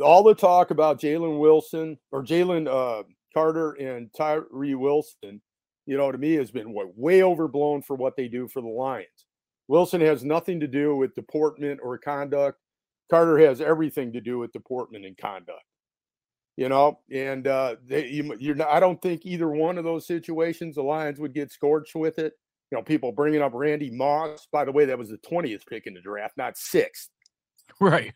All 0.01 0.23
the 0.23 0.33
talk 0.33 0.71
about 0.71 0.99
Jalen 0.99 1.39
Wilson 1.39 1.97
or 2.11 2.23
Jalen 2.23 2.67
uh, 2.67 3.03
Carter 3.33 3.71
and 3.73 4.09
Tyree 4.15 4.75
Wilson, 4.75 5.41
you 5.85 5.97
know, 5.97 6.11
to 6.11 6.17
me 6.17 6.33
has 6.33 6.51
been 6.51 6.75
way 6.95 7.23
overblown 7.23 7.81
for 7.81 7.95
what 7.95 8.15
they 8.15 8.27
do 8.27 8.47
for 8.47 8.61
the 8.61 8.67
Lions. 8.67 9.07
Wilson 9.73 10.01
has 10.01 10.23
nothing 10.23 10.59
to 10.59 10.67
do 10.67 10.95
with 10.95 11.15
deportment 11.15 11.79
or 11.81 11.97
conduct. 11.97 12.59
Carter 13.09 13.39
has 13.39 13.59
everything 13.59 14.13
to 14.13 14.21
do 14.21 14.37
with 14.37 14.53
deportment 14.53 15.03
and 15.03 15.17
conduct. 15.17 15.65
You 16.57 16.69
know, 16.69 16.99
and 17.11 17.47
uh, 17.47 17.77
they, 17.83 18.05
you, 18.05 18.35
you're 18.37 18.53
not, 18.53 18.67
I 18.67 18.79
don't 18.79 19.01
think 19.01 19.25
either 19.25 19.49
one 19.49 19.79
of 19.79 19.83
those 19.83 20.05
situations 20.05 20.75
the 20.75 20.83
Lions 20.83 21.19
would 21.19 21.33
get 21.33 21.51
scorched 21.51 21.95
with 21.95 22.19
it. 22.19 22.33
You 22.69 22.77
know, 22.77 22.83
people 22.83 23.11
bringing 23.11 23.41
up 23.41 23.53
Randy 23.55 23.89
Moss. 23.89 24.47
By 24.51 24.63
the 24.63 24.71
way, 24.71 24.85
that 24.85 24.99
was 24.99 25.09
the 25.09 25.17
twentieth 25.17 25.65
pick 25.65 25.87
in 25.87 25.95
the 25.95 26.01
draft, 26.01 26.37
not 26.37 26.55
sixth. 26.55 27.09
Right. 27.81 28.13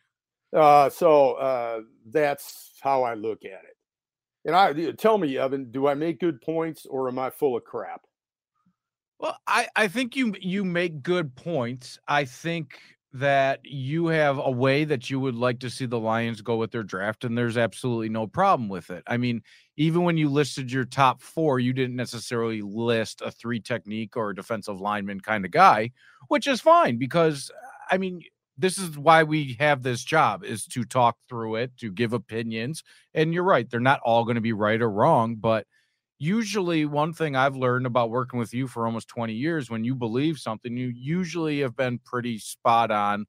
Uh, 0.56 0.92
so 0.92 1.34
uh, 1.34 1.80
that's 2.12 2.74
how 2.82 3.02
I 3.02 3.16
look 3.16 3.46
at 3.46 3.64
it. 3.64 3.78
And 4.46 4.56
I 4.56 4.92
tell 4.92 5.18
me, 5.18 5.40
Evan, 5.40 5.72
do 5.72 5.88
I 5.88 5.96
make 5.96 6.20
good 6.20 6.40
points 6.40 6.86
or 6.86 7.08
am 7.08 7.18
I 7.18 7.32
full 7.32 7.58
of 7.58 7.64
crap? 7.64 8.02
Well, 9.20 9.38
I, 9.48 9.68
I 9.76 9.88
think 9.88 10.16
you 10.16 10.34
you 10.40 10.64
make 10.64 11.02
good 11.02 11.36
points. 11.36 11.98
I 12.08 12.26
think 12.26 12.80
that 13.14 13.62
you 13.64 14.08
have 14.08 14.38
a 14.38 14.52
way 14.52 14.84
that 14.84 15.10
you 15.10 15.20
would 15.20 15.34
like 15.34 15.60
to 15.60 15.70
see 15.72 15.86
the 15.88 16.00
Lions 16.00 16.42
go 16.42 16.58
with 16.58 16.72
their 16.72 16.84
draft, 16.84 17.24
and 17.24 17.36
there's 17.36 17.58
absolutely 17.58 18.10
no 18.10 18.28
problem 18.28 18.70
with 18.70 18.92
it. 18.92 19.04
I 19.08 19.18
mean, 19.18 19.42
even 19.76 20.04
when 20.04 20.18
you 20.18 20.30
listed 20.30 20.72
your 20.72 20.86
top 20.86 21.22
four, 21.22 21.60
you 21.60 21.74
didn't 21.74 21.96
necessarily 21.96 22.62
list 22.62 23.22
a 23.22 23.32
three 23.32 23.60
technique 23.60 24.16
or 24.16 24.30
a 24.30 24.36
defensive 24.36 24.80
lineman 24.80 25.22
kind 25.22 25.46
of 25.46 25.52
guy, 25.52 25.92
which 26.28 26.46
is 26.48 26.62
fine 26.62 26.98
because 26.98 27.50
I 27.90 27.98
mean, 27.98 28.22
this 28.58 28.78
is 28.78 28.98
why 28.98 29.24
we 29.24 29.56
have 29.60 29.82
this 29.84 30.04
job 30.04 30.44
is 30.44 30.66
to 30.68 30.84
talk 30.84 31.18
through 31.30 31.56
it, 31.56 31.76
to 31.78 31.92
give 31.92 32.14
opinions. 32.14 32.84
And 33.14 33.34
you're 33.34 33.44
right, 33.44 33.70
they're 33.70 33.80
not 33.80 34.02
all 34.04 34.26
going 34.26 34.36
to 34.36 34.42
be 34.42 34.54
right 34.54 34.82
or 34.82 34.90
wrong, 34.92 35.36
but 35.36 35.66
usually 36.20 36.86
one 36.86 37.14
thing 37.14 37.36
I've 37.36 37.56
learned 37.56 37.86
about 37.86 38.10
working 38.10 38.40
with 38.40 38.54
you 38.54 38.68
for 38.68 38.86
almost 38.86 39.08
20 39.08 39.34
years 39.34 39.70
when 39.70 39.84
you 39.84 39.96
believe 39.96 40.40
something, 40.40 40.76
you 40.76 40.88
usually 40.88 41.60
have 41.62 41.76
been 41.76 42.00
pretty 42.00 42.40
spot 42.40 42.92
on 42.92 43.26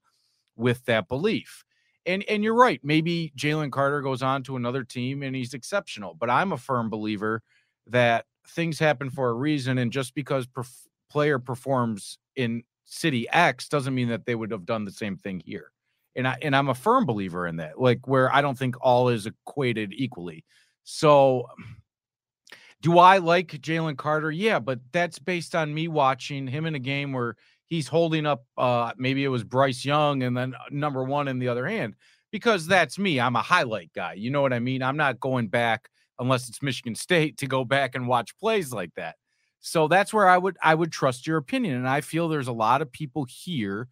with 0.55 0.83
that 0.85 1.07
belief. 1.07 1.63
And 2.05 2.23
and 2.29 2.43
you're 2.43 2.55
right, 2.55 2.79
maybe 2.83 3.31
Jalen 3.37 3.71
Carter 3.71 4.01
goes 4.01 4.21
on 4.23 4.43
to 4.43 4.55
another 4.55 4.83
team 4.83 5.21
and 5.21 5.35
he's 5.35 5.53
exceptional, 5.53 6.15
but 6.19 6.29
I'm 6.29 6.51
a 6.51 6.57
firm 6.57 6.89
believer 6.89 7.43
that 7.87 8.25
things 8.47 8.79
happen 8.79 9.09
for 9.09 9.29
a 9.29 9.33
reason 9.33 9.77
and 9.77 9.91
just 9.91 10.15
because 10.15 10.47
perf- 10.47 10.87
player 11.11 11.39
performs 11.39 12.17
in 12.35 12.63
city 12.85 13.27
X 13.29 13.67
doesn't 13.67 13.93
mean 13.93 14.09
that 14.09 14.25
they 14.25 14.35
would 14.35 14.51
have 14.51 14.65
done 14.65 14.85
the 14.85 14.91
same 14.91 15.17
thing 15.17 15.41
here. 15.45 15.71
And 16.15 16.27
I 16.27 16.37
and 16.41 16.55
I'm 16.55 16.69
a 16.69 16.75
firm 16.75 17.05
believer 17.05 17.45
in 17.45 17.57
that, 17.57 17.79
like 17.79 18.07
where 18.07 18.33
I 18.33 18.41
don't 18.41 18.57
think 18.57 18.75
all 18.81 19.09
is 19.09 19.27
equated 19.27 19.93
equally. 19.93 20.43
So 20.83 21.45
do 22.81 22.97
I 22.99 23.17
like 23.17 23.47
Jalen 23.49 23.97
Carter? 23.97 24.31
Yeah, 24.31 24.59
but 24.59 24.79
that's 24.91 25.19
based 25.19 25.55
on 25.55 25.73
me 25.73 25.87
watching 25.87 26.47
him 26.47 26.65
in 26.65 26.75
a 26.75 26.79
game 26.79 27.11
where 27.13 27.35
he's 27.67 27.87
holding 27.87 28.25
up 28.25 28.43
uh 28.57 28.91
maybe 28.97 29.23
it 29.23 29.27
was 29.29 29.43
Bryce 29.43 29.85
Young 29.85 30.23
and 30.23 30.35
then 30.35 30.55
uh, 30.55 30.59
number 30.71 31.03
one 31.03 31.27
in 31.27 31.39
the 31.39 31.47
other 31.49 31.67
hand 31.67 31.95
because 32.31 32.67
that's 32.67 32.97
me. 32.99 33.19
I'm 33.19 33.35
a 33.35 33.41
highlight 33.41 33.91
guy. 33.93 34.13
You 34.13 34.31
know 34.31 34.41
what 34.41 34.53
I 34.53 34.59
mean? 34.59 34.81
I'm 34.83 34.97
not 34.97 35.19
going 35.19 35.47
back 35.47 35.89
unless 36.19 36.49
it's 36.49 36.61
Michigan 36.61 36.95
State 36.95 37.37
to 37.37 37.47
go 37.47 37.65
back 37.65 37.95
and 37.95 38.07
watch 38.07 38.37
plays 38.37 38.71
like 38.71 38.93
that. 38.95 39.15
So 39.61 39.87
that's 39.87 40.13
where 40.13 40.27
I 40.27 40.37
would 40.37 40.57
I 40.63 40.75
would 40.75 40.91
trust 40.91 41.27
your 41.27 41.37
opinion. 41.37 41.75
And 41.75 41.87
I 41.87 42.01
feel 42.01 42.27
there's 42.27 42.47
a 42.47 42.53
lot 42.53 42.81
of 42.81 42.91
people 42.91 43.25
here 43.29 43.87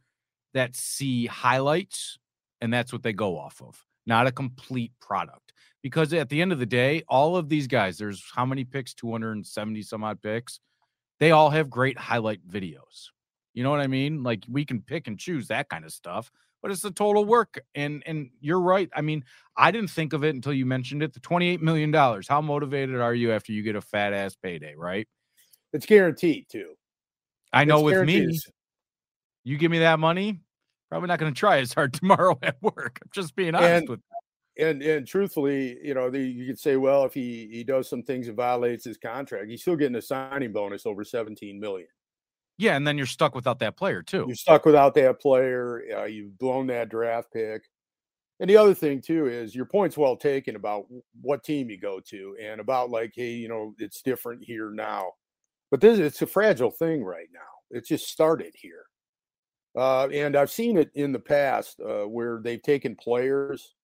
that 0.53 0.75
see 0.75 1.25
highlights 1.25 2.17
and 2.61 2.73
that's 2.73 2.91
what 2.91 3.03
they 3.03 3.13
go 3.13 3.37
off 3.37 3.61
of, 3.61 3.85
not 4.05 4.27
a 4.27 4.31
complete 4.31 4.91
product. 5.01 5.53
Because 5.83 6.11
at 6.13 6.29
the 6.29 6.41
end 6.41 6.51
of 6.51 6.59
the 6.59 6.65
day, 6.65 7.03
all 7.07 7.37
of 7.37 7.49
these 7.49 7.67
guys, 7.67 7.97
there's 7.97 8.23
how 8.33 8.45
many 8.45 8.63
picks? 8.63 8.93
270 8.93 9.81
some 9.83 10.03
odd 10.03 10.21
picks. 10.21 10.59
They 11.19 11.31
all 11.31 11.49
have 11.49 11.69
great 11.69 11.97
highlight 11.97 12.47
videos. 12.47 13.09
You 13.53 13.63
know 13.63 13.71
what 13.71 13.79
I 13.79 13.87
mean? 13.87 14.21
Like 14.23 14.43
we 14.47 14.65
can 14.65 14.81
pick 14.81 15.07
and 15.07 15.17
choose 15.17 15.47
that 15.47 15.69
kind 15.69 15.83
of 15.83 15.91
stuff, 15.91 16.31
but 16.61 16.71
it's 16.71 16.81
the 16.81 16.91
total 16.91 17.25
work. 17.25 17.59
And 17.73 18.03
and 18.05 18.29
you're 18.39 18.59
right. 18.59 18.89
I 18.95 19.01
mean, 19.01 19.23
I 19.55 19.71
didn't 19.71 19.89
think 19.89 20.13
of 20.13 20.23
it 20.23 20.35
until 20.35 20.53
you 20.53 20.65
mentioned 20.65 21.01
it. 21.01 21.13
The 21.13 21.19
$28 21.19 21.61
million. 21.61 21.91
How 22.27 22.41
motivated 22.41 22.99
are 22.99 23.15
you 23.15 23.31
after 23.31 23.53
you 23.53 23.63
get 23.63 23.75
a 23.75 23.81
fat 23.81 24.13
ass 24.13 24.35
payday, 24.35 24.75
right? 24.75 25.07
It's 25.73 25.85
guaranteed 25.85 26.47
too. 26.49 26.73
I 27.51 27.65
know 27.65 27.77
it's 27.77 27.85
with 27.85 27.93
guaranteed. 27.93 28.29
me, 28.29 28.39
you 29.43 29.57
give 29.57 29.71
me 29.71 29.79
that 29.79 29.99
money, 29.99 30.39
probably 30.89 31.07
not 31.07 31.19
going 31.19 31.33
to 31.33 31.39
try 31.39 31.59
as 31.59 31.73
hard 31.73 31.93
tomorrow 31.95 32.37
at 32.41 32.61
work. 32.61 32.99
I'm 33.01 33.09
just 33.13 33.35
being 33.35 33.55
honest 33.55 33.69
and, 33.69 33.89
with 33.89 33.99
you. 33.99 34.16
And 34.59 34.81
and 34.81 35.05
truthfully, 35.05 35.77
you 35.83 35.93
know, 35.93 36.09
the, 36.09 36.19
you 36.19 36.47
could 36.47 36.59
say, 36.59 36.77
well, 36.77 37.05
if 37.05 37.13
he 37.13 37.47
he 37.51 37.63
does 37.63 37.87
some 37.89 38.03
things 38.03 38.27
that 38.27 38.33
violates 38.33 38.85
his 38.85 38.97
contract, 38.97 39.49
he's 39.49 39.61
still 39.61 39.75
getting 39.75 39.95
a 39.95 40.01
signing 40.01 40.51
bonus 40.51 40.85
over 40.85 41.03
17 41.03 41.59
million. 41.59 41.87
Yeah, 42.57 42.75
and 42.75 42.87
then 42.87 42.97
you're 42.97 43.05
stuck 43.05 43.35
without 43.35 43.59
that 43.59 43.77
player 43.77 44.01
too. 44.01 44.25
You're 44.27 44.35
stuck 44.35 44.65
without 44.65 44.95
that 44.95 45.19
player. 45.19 45.83
Uh, 45.95 46.05
you've 46.05 46.37
blown 46.39 46.67
that 46.67 46.89
draft 46.89 47.31
pick. 47.31 47.69
And 48.39 48.49
the 48.49 48.57
other 48.57 48.73
thing 48.73 49.01
too 49.01 49.27
is 49.27 49.55
your 49.55 49.65
point's 49.65 49.97
well 49.97 50.15
taken 50.15 50.55
about 50.55 50.85
what 51.21 51.43
team 51.43 51.69
you 51.69 51.79
go 51.79 51.99
to 52.07 52.35
and 52.41 52.59
about 52.59 52.89
like, 52.89 53.13
hey, 53.15 53.31
you 53.31 53.47
know, 53.47 53.73
it's 53.77 54.01
different 54.01 54.43
here 54.43 54.71
now. 54.71 55.11
But 55.69 55.81
this 55.81 55.99
it's 55.99 56.21
a 56.21 56.27
fragile 56.27 56.71
thing 56.71 57.03
right 57.03 57.27
now. 57.33 57.77
It 57.77 57.85
just 57.85 58.07
started 58.09 58.53
here. 58.55 58.85
Uh, 59.75 60.07
and 60.07 60.35
I've 60.35 60.49
seen 60.49 60.77
it 60.77 60.89
in 60.95 61.11
the 61.11 61.19
past 61.19 61.79
uh, 61.79 62.05
where 62.05 62.39
they've 62.43 62.61
taken 62.61 62.95
players 62.95 63.75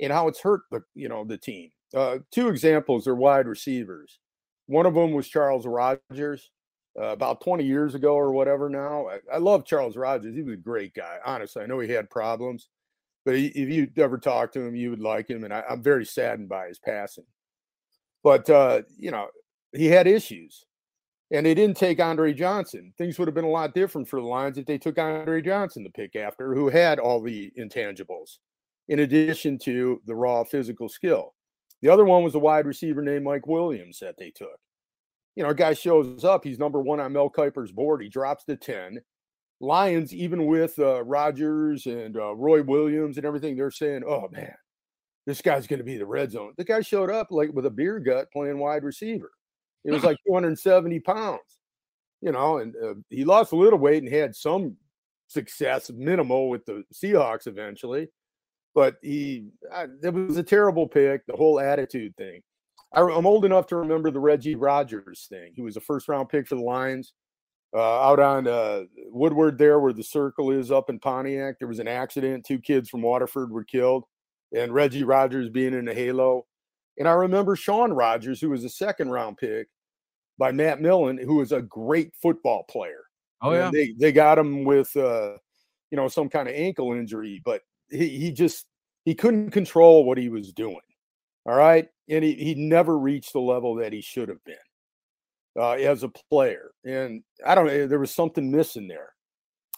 and 0.00 0.12
how 0.12 0.28
it's 0.28 0.40
hurt 0.40 0.62
the 0.70 0.82
you 0.94 1.08
know 1.08 1.24
the 1.24 1.38
team. 1.38 1.70
Uh, 1.94 2.18
two 2.30 2.48
examples 2.48 3.06
are 3.06 3.14
wide 3.14 3.46
receivers. 3.46 4.18
One 4.66 4.86
of 4.86 4.94
them 4.94 5.12
was 5.12 5.28
Charles 5.28 5.66
Rogers 5.66 6.50
uh, 6.98 7.04
about 7.04 7.40
20 7.40 7.64
years 7.64 7.94
ago 7.94 8.14
or 8.14 8.32
whatever. 8.32 8.68
Now 8.68 9.08
I, 9.08 9.18
I 9.34 9.38
love 9.38 9.64
Charles 9.64 9.96
Rogers. 9.96 10.34
He 10.34 10.42
was 10.42 10.54
a 10.54 10.58
great 10.58 10.94
guy. 10.94 11.18
Honestly, 11.24 11.62
I 11.62 11.66
know 11.66 11.78
he 11.78 11.90
had 11.90 12.10
problems, 12.10 12.68
but 13.24 13.36
he, 13.36 13.46
if 13.46 13.68
you 13.68 13.88
ever 13.96 14.18
talked 14.18 14.54
to 14.54 14.60
him, 14.60 14.76
you 14.76 14.90
would 14.90 15.00
like 15.00 15.30
him. 15.30 15.44
And 15.44 15.52
I, 15.54 15.62
I'm 15.68 15.82
very 15.82 16.04
saddened 16.04 16.48
by 16.48 16.68
his 16.68 16.78
passing. 16.78 17.24
But 18.22 18.50
uh, 18.50 18.82
you 18.96 19.10
know, 19.10 19.28
he 19.72 19.86
had 19.86 20.06
issues, 20.06 20.66
and 21.30 21.46
they 21.46 21.54
didn't 21.54 21.76
take 21.76 22.00
Andre 22.00 22.34
Johnson. 22.34 22.92
Things 22.98 23.18
would 23.18 23.28
have 23.28 23.34
been 23.34 23.44
a 23.44 23.50
lot 23.50 23.74
different 23.74 24.08
for 24.08 24.20
the 24.20 24.26
Lions 24.26 24.58
if 24.58 24.66
they 24.66 24.78
took 24.78 24.98
Andre 24.98 25.40
Johnson 25.40 25.84
to 25.84 25.90
pick 25.90 26.16
after, 26.16 26.54
who 26.54 26.68
had 26.68 26.98
all 26.98 27.20
the 27.20 27.52
intangibles, 27.58 28.38
in 28.88 29.00
addition 29.00 29.58
to 29.58 30.00
the 30.06 30.14
raw 30.14 30.44
physical 30.44 30.88
skill. 30.88 31.34
The 31.82 31.88
other 31.88 32.04
one 32.04 32.24
was 32.24 32.34
a 32.34 32.40
wide 32.40 32.66
receiver 32.66 33.02
named 33.02 33.24
Mike 33.24 33.46
Williams 33.46 33.98
that 34.00 34.16
they 34.18 34.30
took. 34.30 34.58
You 35.36 35.44
know, 35.44 35.50
a 35.50 35.54
guy 35.54 35.74
shows 35.74 36.24
up, 36.24 36.42
he's 36.42 36.58
number 36.58 36.80
one 36.80 36.98
on 36.98 37.12
Mel 37.12 37.30
Kiper's 37.30 37.70
board. 37.70 38.02
He 38.02 38.08
drops 38.08 38.44
to 38.44 38.56
10. 38.56 38.98
Lions, 39.60 40.14
even 40.14 40.46
with 40.46 40.78
uh, 40.78 41.02
Rogers 41.04 41.86
and 41.86 42.16
uh, 42.16 42.34
Roy 42.34 42.62
Williams 42.62 43.16
and 43.16 43.26
everything, 43.26 43.56
they're 43.56 43.70
saying, 43.70 44.02
oh 44.06 44.28
man, 44.32 44.54
this 45.26 45.42
guy's 45.42 45.66
going 45.66 45.78
to 45.78 45.84
be 45.84 45.96
the 45.96 46.06
red 46.06 46.30
zone. 46.30 46.54
The 46.56 46.64
guy 46.64 46.80
showed 46.80 47.10
up 47.10 47.28
like 47.30 47.52
with 47.52 47.66
a 47.66 47.70
beer 47.70 47.98
gut 47.98 48.32
playing 48.32 48.58
wide 48.58 48.84
receiver. 48.84 49.30
It 49.84 49.92
was 49.92 50.02
like 50.04 50.16
270 50.26 51.00
pounds, 51.00 51.40
you 52.20 52.32
know, 52.32 52.58
and 52.58 52.74
uh, 52.82 52.94
he 53.10 53.24
lost 53.24 53.52
a 53.52 53.56
little 53.56 53.78
weight 53.78 54.02
and 54.02 54.12
had 54.12 54.34
some 54.34 54.76
success, 55.26 55.90
minimal 55.90 56.48
with 56.48 56.64
the 56.64 56.84
Seahawks 56.92 57.46
eventually. 57.46 58.08
But 58.78 58.94
he, 59.02 59.48
it 60.04 60.14
was 60.14 60.36
a 60.36 60.42
terrible 60.44 60.86
pick, 60.86 61.26
the 61.26 61.34
whole 61.34 61.58
attitude 61.58 62.16
thing. 62.16 62.42
I, 62.92 63.00
am 63.00 63.26
old 63.26 63.44
enough 63.44 63.66
to 63.66 63.76
remember 63.76 64.12
the 64.12 64.20
Reggie 64.20 64.54
Rogers 64.54 65.26
thing. 65.28 65.50
He 65.52 65.62
was 65.62 65.76
a 65.76 65.80
first 65.80 66.06
round 66.06 66.28
pick 66.28 66.46
for 66.46 66.54
the 66.54 66.62
Lions. 66.62 67.12
Uh, 67.74 67.80
out 67.80 68.20
on 68.20 68.46
uh, 68.46 68.84
Woodward, 69.06 69.58
there 69.58 69.80
where 69.80 69.92
the 69.92 70.04
circle 70.04 70.52
is 70.52 70.70
up 70.70 70.90
in 70.90 71.00
Pontiac, 71.00 71.58
there 71.58 71.66
was 71.66 71.80
an 71.80 71.88
accident. 71.88 72.46
Two 72.46 72.60
kids 72.60 72.88
from 72.88 73.02
Waterford 73.02 73.50
were 73.50 73.64
killed, 73.64 74.04
and 74.56 74.72
Reggie 74.72 75.02
Rogers 75.02 75.48
being 75.48 75.74
in 75.74 75.86
the 75.86 75.92
halo. 75.92 76.46
And 76.98 77.08
I 77.08 77.14
remember 77.14 77.56
Shaun 77.56 77.92
Rogers, 77.92 78.40
who 78.40 78.50
was 78.50 78.62
a 78.62 78.70
second 78.70 79.10
round 79.10 79.38
pick 79.38 79.66
by 80.38 80.52
Matt 80.52 80.80
Millen, 80.80 81.18
who 81.18 81.34
was 81.34 81.50
a 81.50 81.62
great 81.62 82.12
football 82.22 82.62
player. 82.70 83.02
Oh 83.42 83.52
yeah, 83.54 83.66
and 83.66 83.74
they 83.74 83.92
they 83.98 84.12
got 84.12 84.38
him 84.38 84.62
with 84.62 84.96
uh, 84.96 85.32
you 85.90 85.96
know 85.96 86.06
some 86.06 86.28
kind 86.28 86.46
of 86.46 86.54
ankle 86.54 86.92
injury, 86.92 87.42
but 87.44 87.62
he 87.90 88.08
he 88.08 88.30
just 88.30 88.67
he 89.08 89.14
couldn't 89.14 89.52
control 89.52 90.04
what 90.04 90.18
he 90.18 90.28
was 90.28 90.52
doing. 90.52 90.76
All 91.46 91.54
right, 91.54 91.88
and 92.10 92.22
he 92.22 92.34
he 92.34 92.54
never 92.54 92.98
reached 92.98 93.32
the 93.32 93.40
level 93.40 93.74
that 93.76 93.90
he 93.90 94.02
should 94.02 94.28
have 94.28 94.44
been 94.44 94.56
uh, 95.58 95.70
as 95.70 96.02
a 96.02 96.10
player. 96.10 96.72
And 96.84 97.22
I 97.46 97.54
don't 97.54 97.68
know, 97.68 97.86
there 97.86 97.98
was 97.98 98.14
something 98.14 98.50
missing 98.50 98.86
there. 98.86 99.14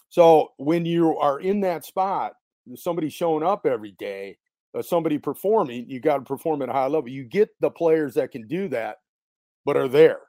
So 0.09 0.49
when 0.57 0.85
you 0.85 1.17
are 1.17 1.39
in 1.39 1.61
that 1.61 1.85
spot, 1.85 2.33
somebody 2.75 3.07
showing 3.07 3.41
up 3.41 3.65
every 3.65 3.91
day, 3.91 4.37
uh, 4.77 4.81
somebody 4.81 5.17
performing, 5.17 5.89
you 5.89 6.01
got 6.01 6.17
to 6.17 6.23
perform 6.23 6.61
at 6.61 6.67
a 6.67 6.73
high 6.73 6.87
level. 6.87 7.07
You 7.07 7.23
get 7.23 7.51
the 7.61 7.71
players 7.71 8.15
that 8.15 8.31
can 8.31 8.47
do 8.49 8.67
that, 8.67 8.97
but 9.63 9.77
are 9.77 9.87
there. 9.87 10.19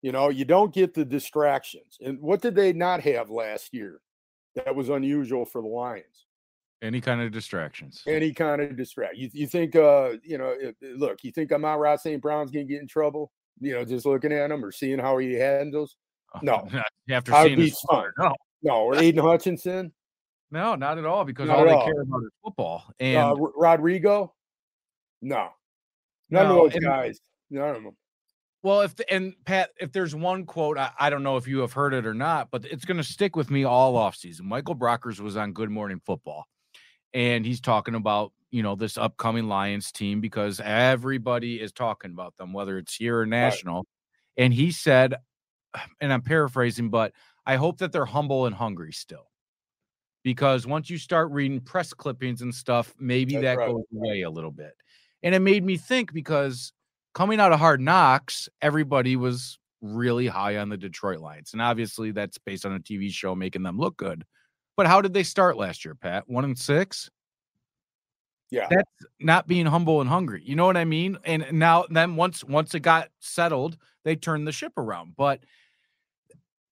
You 0.00 0.12
know, 0.12 0.30
you 0.30 0.46
don't 0.46 0.72
get 0.72 0.94
the 0.94 1.04
distractions. 1.04 1.98
And 2.00 2.18
what 2.18 2.40
did 2.40 2.54
they 2.54 2.72
not 2.72 3.02
have 3.02 3.28
last 3.28 3.74
year 3.74 4.00
that 4.54 4.74
was 4.74 4.88
unusual 4.88 5.44
for 5.44 5.60
the 5.60 5.68
Lions? 5.68 6.28
Any 6.82 7.00
kind 7.00 7.22
of 7.22 7.30
distractions. 7.30 8.02
Any 8.06 8.32
kind 8.32 8.60
of 8.60 8.76
distract. 8.76 9.16
You, 9.16 9.30
you 9.32 9.46
think, 9.46 9.76
uh, 9.76 10.14
you 10.24 10.36
know, 10.36 10.54
look, 10.96 11.22
you 11.22 11.30
think 11.30 11.52
Amon-Ra 11.52 11.96
St. 11.96 12.20
Brown's 12.20 12.50
going 12.50 12.66
to 12.66 12.72
get 12.72 12.82
in 12.82 12.88
trouble? 12.88 13.30
you 13.60 13.74
know, 13.74 13.84
just 13.84 14.06
looking 14.06 14.32
at 14.32 14.50
him 14.50 14.64
or 14.64 14.72
seeing 14.72 14.98
how 14.98 15.18
he 15.18 15.34
handles? 15.34 15.96
Oh, 16.34 16.40
no. 16.42 16.68
After 17.10 17.32
seeing 17.32 17.60
his 17.60 17.78
start, 17.78 18.14
no. 18.18 18.34
No, 18.62 18.74
or 18.84 18.96
Aidan 18.96 19.24
Hutchinson? 19.24 19.92
No, 20.50 20.74
not 20.74 20.98
at 20.98 21.04
all, 21.04 21.24
because 21.24 21.48
not 21.48 21.58
all 21.58 21.64
they 21.64 21.72
all. 21.72 21.84
care 21.84 22.00
about 22.00 22.22
is 22.22 22.30
football. 22.44 22.84
Uh, 22.88 22.92
and 23.04 23.18
uh, 23.18 23.34
Rodrigo? 23.56 24.34
No. 25.20 25.48
None 26.30 26.48
no, 26.48 26.66
of 26.66 26.72
those 26.72 26.82
guys. 26.82 27.20
None 27.50 27.76
of 27.76 27.82
them. 27.82 27.96
Well, 28.62 28.82
if 28.82 28.94
the, 28.94 29.12
and 29.12 29.34
Pat, 29.44 29.70
if 29.80 29.92
there's 29.92 30.14
one 30.14 30.44
quote, 30.44 30.78
I, 30.78 30.92
I, 30.98 31.10
don't 31.10 31.24
know 31.24 31.36
if 31.36 31.48
you 31.48 31.58
have 31.60 31.72
heard 31.72 31.94
it 31.94 32.06
or 32.06 32.14
not, 32.14 32.50
but 32.52 32.64
it's 32.64 32.84
going 32.84 32.98
to 32.98 33.04
stick 33.04 33.34
with 33.34 33.50
me 33.50 33.64
all 33.64 33.96
off 33.96 34.14
season. 34.14 34.46
Michael 34.46 34.76
Brockers 34.76 35.18
was 35.18 35.36
on 35.36 35.52
Good 35.52 35.70
Morning 35.70 36.00
Football, 36.04 36.46
and 37.14 37.44
he's 37.44 37.60
talking 37.60 37.94
about 37.94 38.32
you 38.50 38.62
know 38.62 38.74
this 38.74 38.98
upcoming 38.98 39.48
Lions 39.48 39.90
team 39.92 40.20
because 40.20 40.60
everybody 40.60 41.60
is 41.60 41.72
talking 41.72 42.12
about 42.12 42.36
them, 42.36 42.52
whether 42.52 42.78
it's 42.78 42.94
here 42.94 43.20
or 43.20 43.26
national. 43.26 43.76
Right. 43.76 44.44
And 44.44 44.54
he 44.54 44.70
said, 44.70 45.14
and 46.00 46.12
I'm 46.12 46.22
paraphrasing, 46.22 46.90
but 46.90 47.12
I 47.46 47.56
hope 47.56 47.78
that 47.78 47.92
they're 47.92 48.04
humble 48.04 48.46
and 48.46 48.54
hungry 48.54 48.92
still. 48.92 49.28
Because 50.22 50.66
once 50.66 50.88
you 50.88 50.98
start 50.98 51.32
reading 51.32 51.60
press 51.60 51.92
clippings 51.92 52.42
and 52.42 52.54
stuff, 52.54 52.94
maybe 53.00 53.34
That's 53.34 53.42
that 53.42 53.58
right. 53.58 53.70
goes 53.70 53.82
away 53.92 54.22
a 54.22 54.30
little 54.30 54.52
bit. 54.52 54.74
And 55.24 55.34
it 55.34 55.40
made 55.40 55.64
me 55.64 55.76
think 55.76 56.12
because 56.12 56.72
coming 57.12 57.40
out 57.40 57.52
of 57.52 57.58
hard 57.58 57.80
knocks, 57.80 58.48
everybody 58.60 59.16
was 59.16 59.58
really 59.80 60.28
high 60.28 60.58
on 60.58 60.68
the 60.68 60.76
Detroit 60.76 61.18
Lions. 61.18 61.52
And 61.52 61.60
obviously 61.60 62.12
that's 62.12 62.38
based 62.38 62.64
on 62.64 62.74
a 62.74 62.78
TV 62.78 63.10
show 63.10 63.34
making 63.34 63.64
them 63.64 63.78
look 63.78 63.96
good. 63.96 64.24
But 64.76 64.86
how 64.86 65.00
did 65.00 65.12
they 65.12 65.22
start 65.22 65.56
last 65.56 65.84
year, 65.84 65.94
Pat? 65.94 66.28
One 66.28 66.44
and 66.44 66.58
six? 66.58 67.10
Yeah. 68.50 68.68
That's 68.70 68.90
not 69.20 69.46
being 69.46 69.66
humble 69.66 70.00
and 70.00 70.08
hungry. 70.10 70.42
You 70.44 70.56
know 70.56 70.66
what 70.66 70.76
I 70.76 70.84
mean? 70.84 71.18
And 71.24 71.46
now 71.52 71.86
then 71.88 72.16
once 72.16 72.44
once 72.44 72.74
it 72.74 72.80
got 72.80 73.08
settled, 73.18 73.78
they 74.04 74.14
turned 74.16 74.46
the 74.46 74.52
ship 74.52 74.72
around. 74.76 75.14
But 75.16 75.40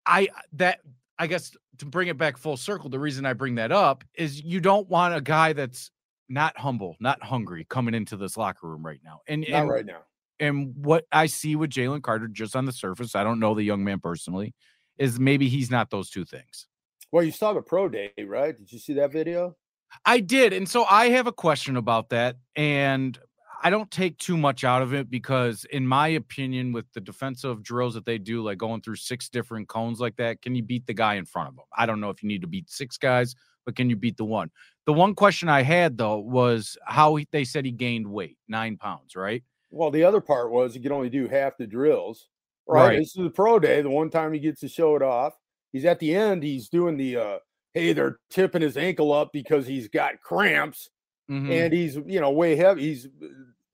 I 0.04 0.28
that 0.52 0.80
I 1.18 1.26
guess 1.26 1.56
to 1.78 1.86
bring 1.86 2.08
it 2.08 2.18
back 2.18 2.36
full 2.36 2.58
circle, 2.58 2.90
the 2.90 2.98
reason 2.98 3.24
I 3.24 3.32
bring 3.32 3.54
that 3.54 3.72
up 3.72 4.04
is 4.14 4.42
you 4.42 4.60
don't 4.60 4.88
want 4.88 5.14
a 5.14 5.20
guy 5.22 5.54
that's 5.54 5.90
not 6.28 6.56
humble, 6.58 6.96
not 7.00 7.22
hungry 7.22 7.66
coming 7.68 7.94
into 7.94 8.16
this 8.16 8.36
locker 8.36 8.68
room 8.68 8.84
right 8.84 9.00
now. 9.02 9.20
And, 9.26 9.46
not 9.48 9.62
and, 9.62 9.70
right 9.70 9.86
now. 9.86 10.02
And 10.38 10.74
what 10.76 11.06
I 11.12 11.26
see 11.26 11.56
with 11.56 11.70
Jalen 11.70 12.02
Carter 12.02 12.28
just 12.28 12.54
on 12.54 12.66
the 12.66 12.72
surface, 12.72 13.16
I 13.16 13.24
don't 13.24 13.40
know 13.40 13.54
the 13.54 13.62
young 13.62 13.82
man 13.82 14.00
personally, 14.00 14.54
is 14.98 15.18
maybe 15.18 15.48
he's 15.48 15.70
not 15.70 15.90
those 15.90 16.10
two 16.10 16.24
things. 16.24 16.66
Well, 17.12 17.24
you 17.24 17.32
saw 17.32 17.52
the 17.52 17.62
pro 17.62 17.88
day, 17.88 18.12
right? 18.24 18.56
Did 18.56 18.70
you 18.70 18.78
see 18.78 18.94
that 18.94 19.12
video? 19.12 19.56
I 20.04 20.20
did. 20.20 20.52
And 20.52 20.68
so 20.68 20.84
I 20.84 21.08
have 21.10 21.26
a 21.26 21.32
question 21.32 21.76
about 21.76 22.10
that. 22.10 22.36
And 22.54 23.18
I 23.62 23.68
don't 23.68 23.90
take 23.90 24.16
too 24.18 24.36
much 24.36 24.64
out 24.64 24.80
of 24.80 24.94
it 24.94 25.10
because, 25.10 25.64
in 25.70 25.86
my 25.86 26.08
opinion, 26.08 26.72
with 26.72 26.86
the 26.94 27.00
defensive 27.00 27.62
drills 27.62 27.94
that 27.94 28.06
they 28.06 28.16
do, 28.16 28.42
like 28.42 28.58
going 28.58 28.80
through 28.80 28.96
six 28.96 29.28
different 29.28 29.68
cones 29.68 30.00
like 30.00 30.16
that, 30.16 30.40
can 30.40 30.54
you 30.54 30.62
beat 30.62 30.86
the 30.86 30.94
guy 30.94 31.14
in 31.14 31.26
front 31.26 31.48
of 31.48 31.56
them? 31.56 31.66
I 31.76 31.84
don't 31.84 32.00
know 32.00 32.10
if 32.10 32.22
you 32.22 32.28
need 32.28 32.40
to 32.40 32.46
beat 32.46 32.70
six 32.70 32.96
guys, 32.96 33.34
but 33.66 33.76
can 33.76 33.90
you 33.90 33.96
beat 33.96 34.16
the 34.16 34.24
one? 34.24 34.50
The 34.86 34.92
one 34.94 35.14
question 35.14 35.48
I 35.48 35.62
had, 35.62 35.98
though, 35.98 36.18
was 36.18 36.78
how 36.86 37.16
he, 37.16 37.28
they 37.32 37.44
said 37.44 37.64
he 37.64 37.70
gained 37.70 38.06
weight, 38.06 38.38
nine 38.48 38.78
pounds, 38.78 39.14
right? 39.14 39.42
Well, 39.70 39.90
the 39.90 40.04
other 40.04 40.20
part 40.20 40.50
was 40.50 40.74
he 40.74 40.80
could 40.80 40.92
only 40.92 41.10
do 41.10 41.28
half 41.28 41.58
the 41.58 41.66
drills. 41.66 42.28
Right. 42.66 42.86
right. 42.88 42.98
This 42.98 43.16
is 43.16 43.24
the 43.24 43.30
pro 43.30 43.58
day. 43.58 43.82
The 43.82 43.90
one 43.90 44.10
time 44.10 44.32
he 44.32 44.38
gets 44.38 44.60
to 44.60 44.68
show 44.68 44.96
it 44.96 45.02
off. 45.02 45.34
He's 45.72 45.84
at 45.84 45.98
the 46.00 46.14
end, 46.14 46.42
he's 46.42 46.68
doing 46.68 46.96
the 46.96 47.16
uh 47.16 47.38
hey, 47.74 47.92
they're 47.92 48.18
tipping 48.30 48.62
his 48.62 48.76
ankle 48.76 49.12
up 49.12 49.32
because 49.32 49.66
he's 49.66 49.88
got 49.88 50.20
cramps 50.20 50.90
mm-hmm. 51.30 51.50
and 51.50 51.72
he's, 51.72 51.96
you 52.06 52.20
know, 52.20 52.30
way 52.30 52.56
heavy. 52.56 52.82
He's 52.82 53.08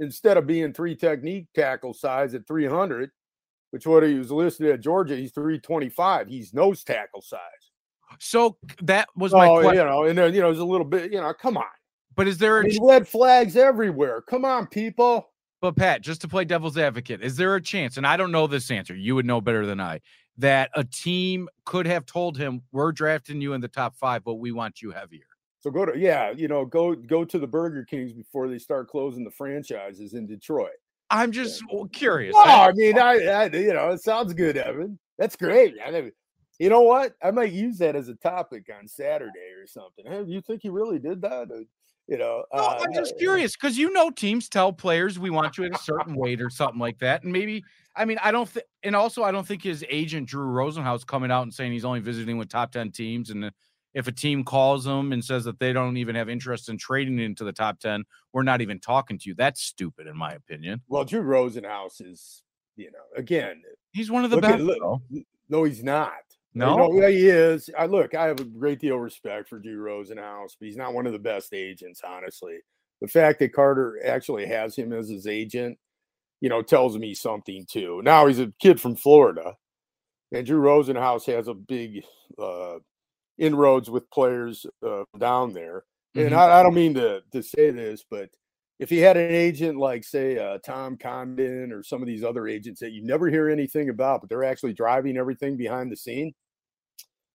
instead 0.01 0.37
of 0.37 0.47
being 0.47 0.73
three 0.73 0.95
technique 0.95 1.47
tackle 1.55 1.95
size 1.95 2.35
at 2.35 2.47
300, 2.47 3.11
which 3.71 3.87
what 3.87 4.03
he 4.03 4.15
was 4.15 4.31
listed 4.31 4.71
at 4.71 4.81
Georgia, 4.81 5.17
he's 5.17 5.33
325. 5.33 6.29
He's 6.29 6.53
nose 6.53 6.85
tackle 6.85 7.23
size. 7.23 7.41
So 8.19 8.57
that 8.83 9.09
was 9.17 9.33
my 9.33 9.49
oh, 9.49 9.61
question. 9.61 9.79
You 9.79 9.85
know, 9.85 10.05
and 10.05 10.17
then, 10.17 10.35
you 10.35 10.41
know, 10.41 10.49
there's 10.49 10.59
a 10.59 10.65
little 10.65 10.87
bit, 10.87 11.13
you 11.13 11.21
know, 11.21 11.33
come 11.33 11.57
on. 11.57 11.65
But 12.15 12.29
is 12.29 12.39
there 12.39 12.61
a 12.61 12.65
mean, 12.65 12.79
red 12.83 13.07
flags 13.07 13.57
everywhere? 13.57 14.23
Come 14.23 14.45
on, 14.45 14.67
people. 14.69 15.31
But 15.61 15.77
Pat, 15.77 16.03
just 16.03 16.21
to 16.23 16.29
play 16.29 16.45
devil's 16.45 16.79
advocate, 16.79 17.23
is 17.23 17.37
there 17.37 17.57
a 17.57 17.61
chance? 17.61 17.97
And 17.97 18.07
I 18.07 18.17
don't 18.17 18.31
know 18.31 18.47
this 18.47 18.71
answer. 18.71 18.95
You 18.95 19.15
would 19.17 19.27
know 19.27 19.41
better 19.41 19.67
than 19.67 19.81
I 19.81 20.01
that 20.39 20.71
a 20.75 20.85
team 20.85 21.49
could 21.65 21.87
have 21.87 22.07
told 22.07 22.37
him, 22.37 22.63
"We're 22.73 22.93
drafting 22.93 23.41
you 23.41 23.53
in 23.55 23.61
the 23.61 23.69
top 23.69 23.97
five, 23.97 24.25
but 24.25 24.35
we 24.35 24.53
want 24.53 24.83
you 24.83 24.91
heavier." 24.91 25.27
So 25.61 25.71
go 25.71 25.85
to 25.85 25.99
yeah, 25.99 26.31
you 26.31 26.49
know, 26.49 26.65
go 26.65 26.95
go 26.95 27.25
to 27.25 27.39
the 27.39 27.47
Burger 27.47 27.85
Kings 27.85 28.13
before 28.13 28.49
they 28.49 28.59
start 28.59 28.89
closing 28.89 29.25
the 29.25 29.31
franchises 29.31 30.15
in 30.15 30.27
Detroit. 30.27 30.71
I'm 31.11 31.33
just 31.33 31.63
yeah. 31.73 31.83
curious. 31.93 32.35
Well, 32.35 32.69
I, 32.69 32.73
mean, 32.73 32.99
I, 32.99 33.25
I, 33.25 33.45
you 33.47 33.73
know, 33.73 33.91
it 33.91 34.03
sounds 34.03 34.33
good, 34.35 34.57
Evan. 34.57 34.99
That's 35.19 35.37
great. 35.37 35.75
I 35.85 35.91
mean, 35.91 36.13
you 36.59 36.69
know 36.69 36.83
what? 36.83 37.15
I 37.23 37.31
might 37.31 37.53
use 37.53 37.79
that 37.79 37.97
as 37.97 38.09
a 38.09 38.15
topic 38.15 38.67
on 38.77 38.89
Saturday 38.89 39.53
or 39.59 39.67
something. 39.67 40.05
Hey, 40.07 40.25
you 40.27 40.41
think 40.41 40.63
he 40.63 40.69
really 40.69 40.99
did 40.99 41.21
that? 41.23 41.49
You 42.09 42.19
know, 42.19 42.45
uh, 42.53 42.79
I'm 42.81 42.95
just 42.95 43.19
curious 43.19 43.57
because 43.57 43.77
you 43.77 43.93
know 43.93 44.11
teams 44.11 44.49
tell 44.49 44.73
players 44.73 45.19
we 45.19 45.31
want 45.31 45.59
you 45.59 45.65
at 45.65 45.75
a 45.75 45.79
certain 45.79 46.15
weight 46.15 46.41
or 46.41 46.51
something 46.51 46.79
like 46.79 46.99
that, 47.01 47.25
and 47.25 47.33
maybe 47.33 47.65
I 47.97 48.05
mean 48.05 48.19
I 48.23 48.31
don't 48.31 48.49
think, 48.49 48.67
and 48.83 48.95
also 48.95 49.23
I 49.23 49.33
don't 49.33 49.47
think 49.47 49.63
his 49.63 49.85
agent 49.89 50.29
Drew 50.29 50.47
Rosenhaus 50.47 51.07
coming 51.07 51.31
out 51.31 51.43
and 51.43 51.53
saying 51.53 51.73
he's 51.73 51.85
only 51.85 52.01
visiting 52.01 52.39
with 52.39 52.49
top 52.49 52.73
ten 52.73 52.91
teams, 52.91 53.31
and 53.31 53.47
uh, 53.47 53.51
if 53.95 54.07
a 54.09 54.13
team 54.13 54.45
calls 54.45 54.87
him 54.87 55.13
and 55.13 55.25
says 55.25 55.45
that 55.45 55.59
they 55.59 55.73
don't 55.73 55.97
even 55.97 56.15
have 56.15 56.29
interest 56.29 56.69
in 56.69 56.77
trading 56.77 57.19
into 57.19 57.45
the 57.45 57.53
top 57.53 57.81
ten, 57.81 58.05
we're 58.33 58.43
not 58.43 58.61
even 58.61 58.79
talking 58.79 59.19
to 59.19 59.29
you. 59.29 59.35
That's 59.35 59.63
stupid, 59.63 60.07
in 60.07 60.17
my 60.17 60.33
opinion. 60.33 60.83
Well, 60.89 61.05
Drew 61.05 61.23
Rosenhaus 61.23 62.01
is, 62.05 62.43
you 62.77 62.91
know, 62.91 62.99
again, 63.17 63.63
he's 63.93 64.11
one 64.11 64.25
of 64.25 64.31
the 64.31 64.41
best. 64.41 64.63
no, 65.49 65.65
he's 65.65 65.83
not. 65.83 66.13
Oh, 66.59 66.77
no, 66.77 66.93
You 66.93 67.01
know, 67.01 67.09
he 67.09 67.29
is. 67.29 67.71
I 67.79 67.87
look, 67.87 68.15
I 68.15 68.27
have 68.27 68.41
a 68.41 68.45
great 68.45 68.81
deal 68.81 68.97
of 68.97 69.03
respect 69.03 69.49
for 69.49 69.59
Drew 69.59 69.79
Rosenhaus, 69.83 70.57
but 70.59 70.67
he's 70.67 70.77
not 70.77 70.95
one 70.95 71.07
of 71.07 71.13
the 71.13 71.19
best 71.19 71.53
agents, 71.53 72.01
honestly. 72.07 72.59
The 73.01 73.09
fact 73.09 73.39
that 73.41 73.53
Carter 73.53 74.01
actually 74.05 74.47
has 74.47 74.75
him 74.75 74.93
as 74.93 75.09
his 75.09 75.27
agent, 75.27 75.79
you 76.41 76.49
know, 76.49 76.63
tells 76.63 76.99
me 76.99 77.15
something 77.15 77.67
too. 77.71 78.03
Now 78.05 78.27
he's 78.27 78.39
a 78.41 78.53
kid 78.61 78.81
from 78.81 78.97
Florida, 78.97 79.57
and 80.33 80.47
Drew 80.47 80.61
Rosenhaus 80.61 81.27
has 81.27 81.49
a 81.49 81.55
big 81.55 82.05
uh, 82.39 82.79
inroads 83.39 83.91
with 83.91 84.11
players 84.11 84.67
uh, 84.87 85.05
down 85.19 85.53
there. 85.55 85.85
And 86.17 86.35
Mhm. 86.35 86.37
I, 86.37 86.61
I 86.61 86.63
don't 86.65 86.75
mean 86.75 86.95
to 86.95 87.23
to 87.33 87.43
say 87.43 87.71
this, 87.71 88.05
but 88.11 88.31
if 88.81 88.91
he 88.91 88.99
had 88.99 89.17
an 89.17 89.31
agent 89.33 89.79
like, 89.79 90.05
say, 90.05 90.39
uh, 90.39 90.59
Tom 90.65 90.97
Condon 90.99 91.73
or 91.73 91.83
some 91.83 92.03
of 92.03 92.09
these 92.09 92.25
other 92.25 92.49
agents 92.49 92.81
that 92.81 92.93
you 92.93 93.03
never 93.05 93.29
hear 93.31 93.49
anything 93.51 93.91
about, 93.91 94.21
but 94.23 94.31
they're 94.31 94.45
actually 94.45 94.75
driving 94.75 95.17
everything 95.19 95.57
behind 95.57 95.93
the 95.93 95.97
scene. 95.97 96.35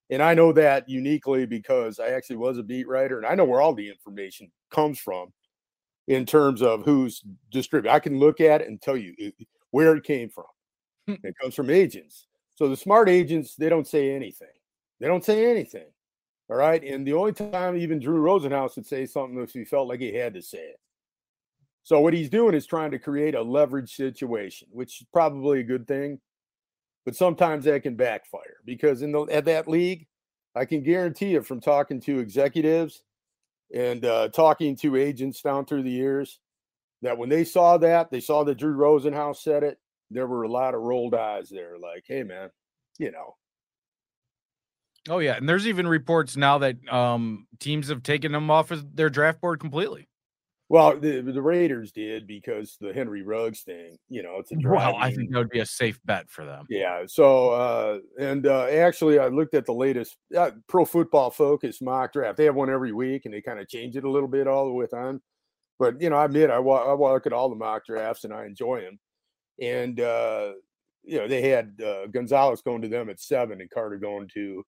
And 0.09 0.21
I 0.21 0.33
know 0.33 0.51
that 0.53 0.89
uniquely 0.89 1.45
because 1.45 1.99
I 1.99 2.09
actually 2.09 2.35
was 2.37 2.57
a 2.57 2.63
beat 2.63 2.87
writer 2.87 3.17
and 3.17 3.25
I 3.25 3.35
know 3.35 3.45
where 3.45 3.61
all 3.61 3.73
the 3.73 3.89
information 3.89 4.51
comes 4.69 4.99
from 4.99 5.33
in 6.07 6.25
terms 6.25 6.61
of 6.61 6.83
who's 6.83 7.23
distributed. 7.51 7.93
I 7.93 7.99
can 7.99 8.19
look 8.19 8.41
at 8.41 8.61
it 8.61 8.67
and 8.67 8.81
tell 8.81 8.97
you 8.97 9.13
where 9.71 9.95
it 9.95 10.03
came 10.03 10.29
from. 10.29 10.45
Hmm. 11.07 11.15
it 11.23 11.35
comes 11.41 11.55
from 11.55 11.69
agents. 11.69 12.27
So 12.55 12.69
the 12.69 12.77
smart 12.77 13.09
agents, 13.09 13.55
they 13.55 13.69
don't 13.69 13.87
say 13.87 14.13
anything. 14.13 14.47
They 14.99 15.07
don't 15.07 15.25
say 15.25 15.49
anything. 15.49 15.87
All 16.49 16.57
right. 16.57 16.83
And 16.83 17.07
the 17.07 17.13
only 17.13 17.33
time 17.33 17.77
even 17.77 17.99
Drew 17.99 18.21
Rosenhaus 18.21 18.75
would 18.75 18.85
say 18.85 19.05
something 19.05 19.41
if 19.41 19.51
he 19.51 19.63
felt 19.63 19.87
like 19.87 19.99
he 19.99 20.13
had 20.13 20.33
to 20.33 20.41
say 20.41 20.59
it. 20.59 20.79
So 21.83 21.99
what 21.99 22.13
he's 22.13 22.29
doing 22.29 22.53
is 22.53 22.67
trying 22.67 22.91
to 22.91 22.99
create 22.99 23.33
a 23.33 23.41
leverage 23.41 23.95
situation, 23.95 24.67
which 24.71 25.01
is 25.01 25.07
probably 25.11 25.61
a 25.61 25.63
good 25.63 25.87
thing. 25.87 26.19
But 27.05 27.15
sometimes 27.15 27.65
that 27.65 27.81
can 27.81 27.95
backfire 27.95 28.57
because 28.63 29.01
in 29.01 29.11
the 29.11 29.21
at 29.31 29.45
that 29.45 29.67
league, 29.67 30.05
I 30.53 30.65
can 30.65 30.83
guarantee 30.83 31.29
you 31.29 31.41
from 31.41 31.59
talking 31.59 31.99
to 32.01 32.19
executives 32.19 33.01
and 33.73 34.03
uh, 34.05 34.29
talking 34.29 34.75
to 34.77 34.95
agents 34.95 35.41
down 35.41 35.65
through 35.65 35.83
the 35.83 35.91
years 35.91 36.39
that 37.01 37.17
when 37.17 37.29
they 37.29 37.43
saw 37.43 37.77
that, 37.77 38.11
they 38.11 38.19
saw 38.19 38.43
that 38.43 38.57
Drew 38.57 38.75
Rosenhaus 38.75 39.37
said 39.37 39.63
it. 39.63 39.79
There 40.09 40.27
were 40.27 40.43
a 40.43 40.51
lot 40.51 40.75
of 40.75 40.81
rolled 40.81 41.13
eyes 41.13 41.49
there, 41.49 41.77
like, 41.79 42.03
"Hey, 42.05 42.23
man, 42.23 42.49
you 42.99 43.11
know, 43.11 43.35
Oh 45.09 45.17
yeah, 45.17 45.35
and 45.35 45.49
there's 45.49 45.67
even 45.67 45.87
reports 45.87 46.37
now 46.37 46.59
that 46.59 46.75
um 46.91 47.47
teams 47.59 47.89
have 47.89 48.03
taken 48.03 48.31
them 48.31 48.51
off 48.51 48.71
of 48.71 48.95
their 48.95 49.09
draft 49.09 49.41
board 49.41 49.59
completely. 49.59 50.07
Well, 50.71 50.97
the, 50.97 51.19
the 51.19 51.41
Raiders 51.41 51.91
did 51.91 52.25
because 52.25 52.77
the 52.79 52.93
Henry 52.93 53.23
Ruggs 53.23 53.59
thing, 53.59 53.97
you 54.07 54.23
know, 54.23 54.37
it's 54.39 54.53
a 54.53 54.55
Well, 54.63 54.95
I 54.95 55.11
think 55.11 55.29
that 55.29 55.37
would 55.37 55.49
be 55.49 55.59
a 55.59 55.65
safe 55.65 55.99
bet 56.05 56.29
for 56.29 56.45
them. 56.45 56.65
Yeah. 56.69 57.03
So, 57.07 57.49
uh, 57.49 57.97
and 58.17 58.47
uh, 58.47 58.67
actually, 58.67 59.19
I 59.19 59.27
looked 59.27 59.53
at 59.53 59.65
the 59.65 59.73
latest 59.73 60.15
uh, 60.33 60.51
Pro 60.69 60.85
Football 60.85 61.29
Focus 61.29 61.81
mock 61.81 62.13
draft. 62.13 62.37
They 62.37 62.45
have 62.45 62.55
one 62.55 62.69
every 62.69 62.93
week, 62.93 63.25
and 63.25 63.33
they 63.33 63.41
kind 63.41 63.59
of 63.59 63.67
change 63.67 63.97
it 63.97 64.05
a 64.05 64.09
little 64.09 64.29
bit 64.29 64.47
all 64.47 64.65
the 64.65 64.71
way 64.71 64.85
on. 64.93 65.19
But 65.77 65.99
you 65.99 66.09
know, 66.09 66.15
I 66.15 66.23
admit 66.23 66.49
I, 66.49 66.59
wa- 66.59 66.85
I 66.85 66.93
look 66.93 67.25
at 67.25 67.33
all 67.33 67.49
the 67.49 67.55
mock 67.57 67.85
drafts 67.85 68.23
and 68.23 68.33
I 68.33 68.45
enjoy 68.45 68.79
them. 68.79 68.97
And 69.61 69.99
uh, 69.99 70.53
you 71.03 71.17
know, 71.17 71.27
they 71.27 71.49
had 71.49 71.81
uh, 71.85 72.07
Gonzalez 72.07 72.61
going 72.61 72.81
to 72.83 72.87
them 72.87 73.09
at 73.09 73.19
seven, 73.19 73.59
and 73.59 73.69
Carter 73.69 73.97
going 73.97 74.29
to. 74.35 74.63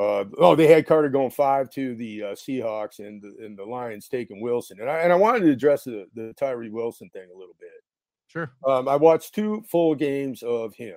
Uh, 0.00 0.24
oh, 0.38 0.54
they 0.54 0.66
had 0.66 0.86
Carter 0.86 1.10
going 1.10 1.30
five 1.30 1.68
to 1.70 1.94
the 1.94 2.22
uh, 2.22 2.26
Seahawks, 2.28 3.00
and 3.00 3.20
the, 3.20 3.44
and 3.44 3.58
the 3.58 3.64
Lions 3.64 4.08
taking 4.08 4.40
Wilson. 4.40 4.78
And 4.80 4.88
I 4.88 5.00
and 5.00 5.12
I 5.12 5.16
wanted 5.16 5.40
to 5.40 5.50
address 5.50 5.84
the 5.84 6.06
the 6.14 6.32
Tyree 6.38 6.70
Wilson 6.70 7.10
thing 7.10 7.28
a 7.34 7.38
little 7.38 7.56
bit. 7.60 7.68
Sure. 8.28 8.52
Um, 8.66 8.88
I 8.88 8.96
watched 8.96 9.34
two 9.34 9.62
full 9.68 9.94
games 9.94 10.42
of 10.42 10.74
him. 10.74 10.96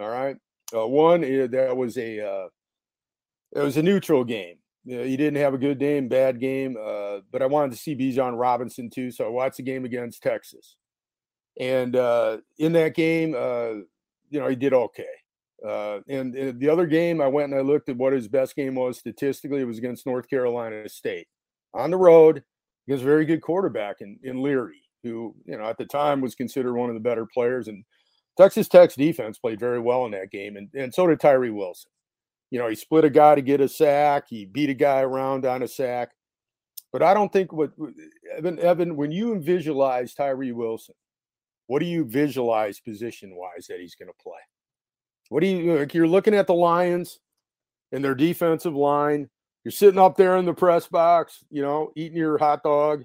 All 0.00 0.08
right. 0.08 0.36
Uh, 0.74 0.86
one 0.86 1.24
is 1.24 1.50
that 1.50 1.76
was 1.76 1.98
a 1.98 2.20
uh, 2.26 2.48
it 3.52 3.60
was 3.60 3.76
a 3.76 3.82
neutral 3.82 4.24
game. 4.24 4.56
You 4.84 4.98
know, 4.98 5.04
he 5.04 5.18
didn't 5.18 5.42
have 5.42 5.52
a 5.52 5.58
good 5.58 5.78
game, 5.78 6.08
bad 6.08 6.40
game. 6.40 6.78
Uh, 6.80 7.18
but 7.30 7.42
I 7.42 7.46
wanted 7.46 7.72
to 7.72 7.78
see 7.78 7.94
Bijan 7.94 8.38
Robinson 8.38 8.88
too, 8.88 9.10
so 9.10 9.26
I 9.26 9.28
watched 9.28 9.58
the 9.58 9.62
game 9.62 9.84
against 9.84 10.22
Texas. 10.22 10.76
And 11.60 11.96
uh, 11.96 12.38
in 12.56 12.72
that 12.72 12.94
game, 12.94 13.34
uh, 13.36 13.82
you 14.30 14.40
know, 14.40 14.48
he 14.48 14.56
did 14.56 14.72
okay. 14.72 15.04
Uh, 15.66 16.00
and, 16.08 16.34
and 16.34 16.60
the 16.60 16.68
other 16.68 16.86
game, 16.86 17.20
I 17.20 17.26
went 17.26 17.52
and 17.52 17.58
I 17.58 17.62
looked 17.62 17.88
at 17.88 17.96
what 17.96 18.12
his 18.12 18.28
best 18.28 18.54
game 18.54 18.76
was 18.76 18.98
statistically. 18.98 19.60
It 19.60 19.66
was 19.66 19.78
against 19.78 20.06
North 20.06 20.28
Carolina 20.28 20.88
State 20.88 21.26
on 21.74 21.90
the 21.90 21.96
road 21.96 22.42
against 22.86 23.02
a 23.02 23.06
very 23.06 23.24
good 23.24 23.42
quarterback 23.42 23.96
in, 24.00 24.18
in 24.22 24.42
Leary, 24.42 24.82
who, 25.02 25.34
you 25.44 25.58
know, 25.58 25.64
at 25.64 25.78
the 25.78 25.84
time 25.84 26.20
was 26.20 26.34
considered 26.34 26.74
one 26.74 26.88
of 26.88 26.94
the 26.94 27.00
better 27.00 27.26
players. 27.26 27.68
And 27.68 27.84
Texas 28.36 28.68
Tech's 28.68 28.94
defense 28.94 29.38
played 29.38 29.60
very 29.60 29.80
well 29.80 30.04
in 30.04 30.12
that 30.12 30.30
game. 30.30 30.56
And, 30.56 30.68
and 30.74 30.94
so 30.94 31.06
did 31.06 31.20
Tyree 31.20 31.50
Wilson. 31.50 31.90
You 32.50 32.58
know, 32.58 32.68
he 32.68 32.76
split 32.76 33.04
a 33.04 33.10
guy 33.10 33.34
to 33.34 33.42
get 33.42 33.60
a 33.60 33.68
sack, 33.68 34.24
he 34.28 34.46
beat 34.46 34.70
a 34.70 34.74
guy 34.74 35.00
around 35.00 35.44
on 35.44 35.62
a 35.62 35.68
sack. 35.68 36.10
But 36.92 37.02
I 37.02 37.12
don't 37.12 37.30
think 37.30 37.52
what 37.52 37.72
Evan, 38.34 38.58
Evan, 38.60 38.96
when 38.96 39.10
you 39.10 39.38
visualize 39.40 40.14
Tyree 40.14 40.52
Wilson, 40.52 40.94
what 41.66 41.80
do 41.80 41.86
you 41.86 42.04
visualize 42.04 42.80
position 42.80 43.36
wise 43.36 43.66
that 43.68 43.80
he's 43.80 43.94
going 43.94 44.08
to 44.08 44.22
play? 44.22 44.40
What 45.28 45.40
do 45.40 45.46
you 45.46 45.74
like? 45.74 45.94
You're 45.94 46.08
looking 46.08 46.34
at 46.34 46.46
the 46.46 46.54
Lions 46.54 47.20
and 47.92 48.04
their 48.04 48.14
defensive 48.14 48.74
line. 48.74 49.28
You're 49.64 49.72
sitting 49.72 50.00
up 50.00 50.16
there 50.16 50.36
in 50.36 50.44
the 50.44 50.54
press 50.54 50.86
box, 50.86 51.44
you 51.50 51.62
know, 51.62 51.92
eating 51.96 52.16
your 52.16 52.38
hot 52.38 52.62
dog 52.62 53.04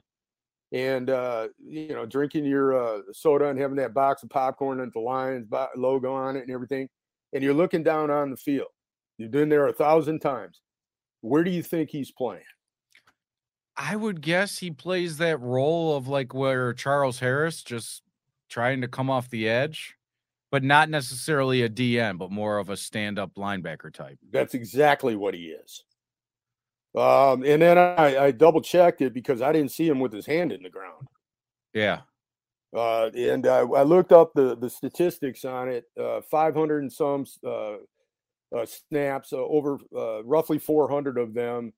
and 0.72 1.10
uh, 1.10 1.50
you 1.64 1.90
know, 1.90 2.06
drinking 2.06 2.46
your 2.46 2.74
uh, 2.74 3.02
soda 3.12 3.48
and 3.50 3.60
having 3.60 3.78
that 3.78 3.94
box 3.94 4.24
of 4.24 4.30
popcorn 4.30 4.80
and 4.80 4.92
the 4.94 5.00
Lions 5.00 5.48
logo 5.76 6.14
on 6.14 6.36
it 6.36 6.42
and 6.42 6.52
everything. 6.52 6.88
And 7.34 7.44
you're 7.44 7.54
looking 7.54 7.84
down 7.84 8.10
on 8.10 8.32
the 8.32 8.38
field. 8.38 8.70
You've 9.18 9.32
been 9.32 9.50
there 9.50 9.68
a 9.68 9.74
thousand 9.74 10.20
times. 10.20 10.62
Where 11.22 11.44
do 11.44 11.52
you 11.52 11.64
think 11.64 11.90
he's 11.90 12.12
playing? 12.12 12.44
I 13.76 13.96
would 13.96 14.22
guess 14.22 14.60
he 14.60 14.72
plays 14.72 15.18
that 15.18 15.40
role 15.40 15.96
of 15.96 16.08
like 16.08 16.34
where 16.34 16.74
Charles 16.74 17.20
Harris 17.20 17.64
just 17.64 18.04
trying 18.50 18.82
to 18.82 18.88
come 18.88 19.10
off 19.10 19.30
the 19.30 19.48
edge, 19.48 19.96
but 20.54 20.64
not 20.64 20.88
necessarily 20.88 21.64
a 21.64 21.68
DN, 21.70 22.20
but 22.20 22.30
more 22.30 22.60
of 22.60 22.70
a 22.70 22.78
stand-up 22.78 23.34
linebacker 23.34 23.92
type. 23.92 24.20
That's 24.32 24.54
exactly 24.54 25.16
what 25.16 25.34
he 25.34 25.46
is. 25.46 25.84
Um, 26.96 27.44
and 27.44 27.60
then 27.60 27.80
I, 27.80 28.26
I 28.26 28.32
double 28.32 28.62
checked 28.62 29.02
it 29.02 29.16
because 29.16 29.42
I 29.42 29.52
didn't 29.52 29.72
see 29.72 29.88
him 29.88 30.00
with 30.00 30.14
his 30.14 30.28
hand 30.28 30.52
in 30.52 30.62
the 30.62 30.70
ground. 30.70 31.08
Yeah. 31.74 32.02
Uh, 32.72 33.10
and 33.16 33.48
I, 33.48 33.62
I 33.62 33.82
looked 33.82 34.12
up 34.12 34.34
the 34.36 34.56
the 34.56 34.70
statistics 34.70 35.44
on 35.44 35.70
it. 35.70 35.86
Uh, 36.00 36.22
500 36.30 36.84
and 36.84 36.94
some 36.94 37.26
uh, 37.44 37.78
uh, 38.56 38.66
snaps, 38.68 39.34
uh, 39.34 39.38
over 39.38 39.80
uh, 39.98 40.24
roughly 40.24 40.60
400 40.60 41.18
of 41.18 41.34
them 41.34 41.74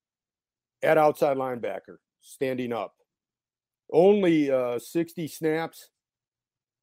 at 0.83 0.97
outside 0.97 1.37
linebacker, 1.37 1.95
standing 2.19 2.73
up. 2.73 2.93
Only 3.89 4.51
uh, 4.51 4.79
60 4.79 5.29
snaps 5.29 5.91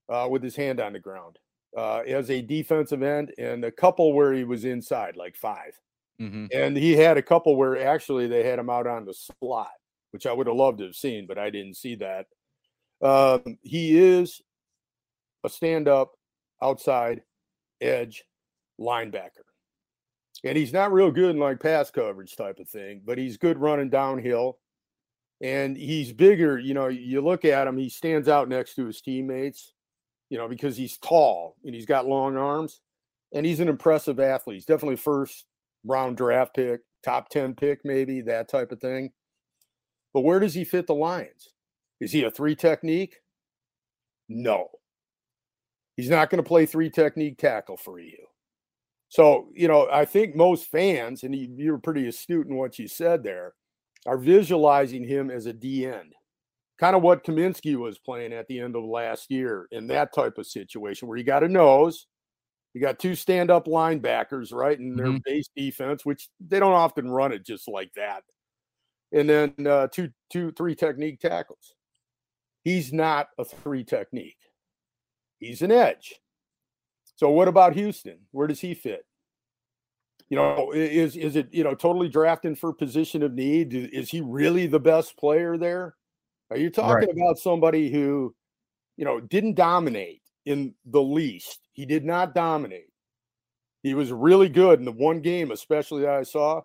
uh, 0.09 0.27
with 0.31 0.43
his 0.43 0.57
hand 0.57 0.81
on 0.81 0.95
the 0.95 0.99
ground 0.99 1.39
uh, 1.77 1.99
as 2.01 2.31
a 2.31 2.43
defensive 2.43 3.03
end, 3.03 3.33
and 3.39 3.65
a 3.65 3.73
couple 3.73 4.13
where 4.13 4.33
he 4.33 4.45
was 4.45 4.65
inside, 4.65 5.17
like 5.17 5.37
five. 5.37 5.79
hmm 6.19 6.47
And 6.53 6.77
he 6.77 6.93
had 6.93 7.17
a 7.17 7.23
couple 7.23 7.57
where 7.57 7.87
actually 7.87 8.27
they 8.27 8.45
had 8.45 8.59
him 8.59 8.71
out 8.71 8.87
on 8.87 9.05
the 9.05 9.15
slot, 9.15 9.73
which 10.11 10.27
I 10.27 10.33
would 10.33 10.47
have 10.47 10.57
loved 10.57 10.79
to 10.79 10.85
have 10.85 10.97
seen, 10.97 11.27
but 11.27 11.39
I 11.39 11.51
didn't 11.51 11.77
see 11.77 11.97
that. 11.97 12.27
Um, 13.03 13.59
he 13.63 13.99
is 13.99 14.41
a 15.45 15.49
stand 15.49 15.89
up 15.89 16.13
outside 16.63 17.23
edge 17.81 18.25
linebacker. 18.81 19.45
And 20.45 20.57
he's 20.57 20.73
not 20.73 20.93
real 20.93 21.11
good 21.11 21.31
in 21.31 21.39
like 21.39 21.61
pass 21.61 21.91
coverage 21.91 22.37
type 22.37 22.59
of 22.59 22.69
thing, 22.69 23.03
but 23.05 23.19
he's 23.19 23.37
good 23.37 23.59
running 23.59 23.91
downhill. 23.91 24.59
And 25.41 25.77
he's 25.77 26.13
bigger. 26.13 26.59
You 26.59 26.75
know, 26.75 26.87
you 26.89 27.21
look 27.21 27.45
at 27.45 27.67
him, 27.67 27.77
he 27.77 27.89
stands 27.89 28.29
out 28.29 28.49
next 28.49 28.75
to 28.77 28.87
his 28.87 29.01
teammates, 29.01 29.73
you 30.33 30.39
know, 30.39 30.49
because 30.49 30.79
he's 30.79 30.97
tall 30.97 31.57
and 31.63 31.75
he's 31.75 31.85
got 31.85 32.07
long 32.07 32.39
arms 32.39 32.81
and 33.35 33.45
he's 33.45 33.61
an 33.61 33.69
impressive 33.69 34.19
athlete. 34.19 34.55
He's 34.55 34.65
definitely 34.65 34.97
first 34.97 35.45
round 35.85 36.17
draft 36.17 36.57
pick, 36.57 36.81
top 37.05 37.29
10 37.29 37.55
pick, 37.55 37.81
maybe 37.85 38.23
that 38.23 38.49
type 38.49 38.73
of 38.73 38.81
thing. 38.81 39.11
But 40.15 40.23
where 40.23 40.41
does 40.41 40.55
he 40.55 40.65
fit 40.65 40.87
the 40.87 40.95
Lions? 40.95 41.51
Is 42.01 42.13
he 42.13 42.25
a 42.25 42.31
three 42.31 42.57
technique? 42.57 43.17
No. 44.31 44.71
He's 45.99 46.09
not 46.09 46.31
going 46.31 46.43
to 46.43 46.49
play 46.49 46.65
three 46.65 46.89
technique 46.89 47.37
tackle 47.37 47.77
for 47.77 48.01
you. 48.01 48.17
So, 49.11 49.51
you 49.53 49.69
know, 49.69 49.87
I 49.93 50.07
think 50.07 50.35
most 50.35 50.71
fans, 50.71 51.25
and 51.25 51.35
you, 51.35 51.55
you 51.59 51.73
were 51.73 51.79
pretty 51.79 52.09
astute 52.09 52.47
in 52.47 52.57
what 52.57 52.79
you 52.79 52.89
said 52.89 53.23
there, 53.23 53.53
are 54.07 54.17
visualizing 54.17 55.07
him 55.07 55.31
as 55.31 55.45
a 55.45 55.53
D 55.53 55.85
end. 55.85 56.15
Kind 56.79 56.97
of 56.97 57.03
what 57.03 57.25
Kaminsky 57.25 57.77
was 57.77 57.99
playing 57.99 58.33
at 58.33 58.49
the 58.49 58.59
end 58.61 58.75
of 58.77 58.85
last 58.85 59.31
year 59.31 59.69
in 59.71 59.87
that 59.89 60.13
type 60.13 60.39
of 60.39 60.47
situation 60.47 61.07
where 61.07 61.17
you 61.19 61.25
got 61.25 61.45
a 61.45 61.49
nose, 61.49 62.07
you 62.75 62.81
got 62.81 62.99
two 63.01 63.15
stand 63.17 63.51
up 63.51 63.67
linebackers, 63.67 64.53
right? 64.53 64.79
In 64.79 64.97
their 64.97 65.13
Mhm. 65.13 65.23
base 65.25 65.49
defense, 65.57 66.05
which 66.07 66.29
they 66.41 66.61
don't 66.61 66.73
often 66.75 67.11
run 67.11 67.33
it 67.33 67.45
just 67.47 67.69
like 67.69 67.93
that. 67.97 68.25
And 69.13 69.29
then 69.31 69.55
uh, 69.67 69.89
two, 69.89 70.11
two, 70.31 70.53
three 70.53 70.75
technique 70.77 71.21
tackles. 71.21 71.75
He's 72.65 72.93
not 72.93 73.29
a 73.39 73.45
three 73.45 73.85
technique, 73.85 74.39
he's 75.39 75.63
an 75.63 75.73
edge. 75.73 76.15
So, 77.17 77.31
what 77.31 77.49
about 77.49 77.75
Houston? 77.75 78.27
Where 78.33 78.47
does 78.49 78.61
he 78.61 78.75
fit? 78.75 79.07
You 80.31 80.37
know, 80.37 80.73
is 80.73 81.17
is 81.17 81.37
it 81.37 81.53
you 81.53 81.63
know 81.63 81.75
totally 81.75 82.09
drafting 82.09 82.55
for 82.55 82.73
position 82.73 83.23
of 83.23 83.35
need? 83.35 83.75
Is 83.75 84.11
he 84.11 84.21
really 84.21 84.67
the 84.67 84.81
best 84.81 85.17
player 85.19 85.59
there? 85.59 85.97
Are 86.53 86.59
you 86.59 86.71
talking 86.71 87.09
right. 87.09 87.17
about 87.17 87.39
somebody 87.39 87.91
who, 87.91 88.35
you 88.99 89.07
know, 89.07 89.21
didn't 89.21 89.55
dominate 89.55 90.21
in 90.45 90.75
the 90.85 91.01
least? 91.01 91.61
He 91.73 91.87
did 91.87 92.05
not 92.05 92.35
dominate. 92.35 92.91
He 93.83 93.95
was 93.95 94.13
really 94.13 94.51
good 94.51 94.79
in 94.79 94.85
the 94.85 94.93
one 94.93 95.21
game, 95.21 95.51
especially 95.51 96.03
that 96.03 96.11
I 96.11 96.23
saw. 96.25 96.61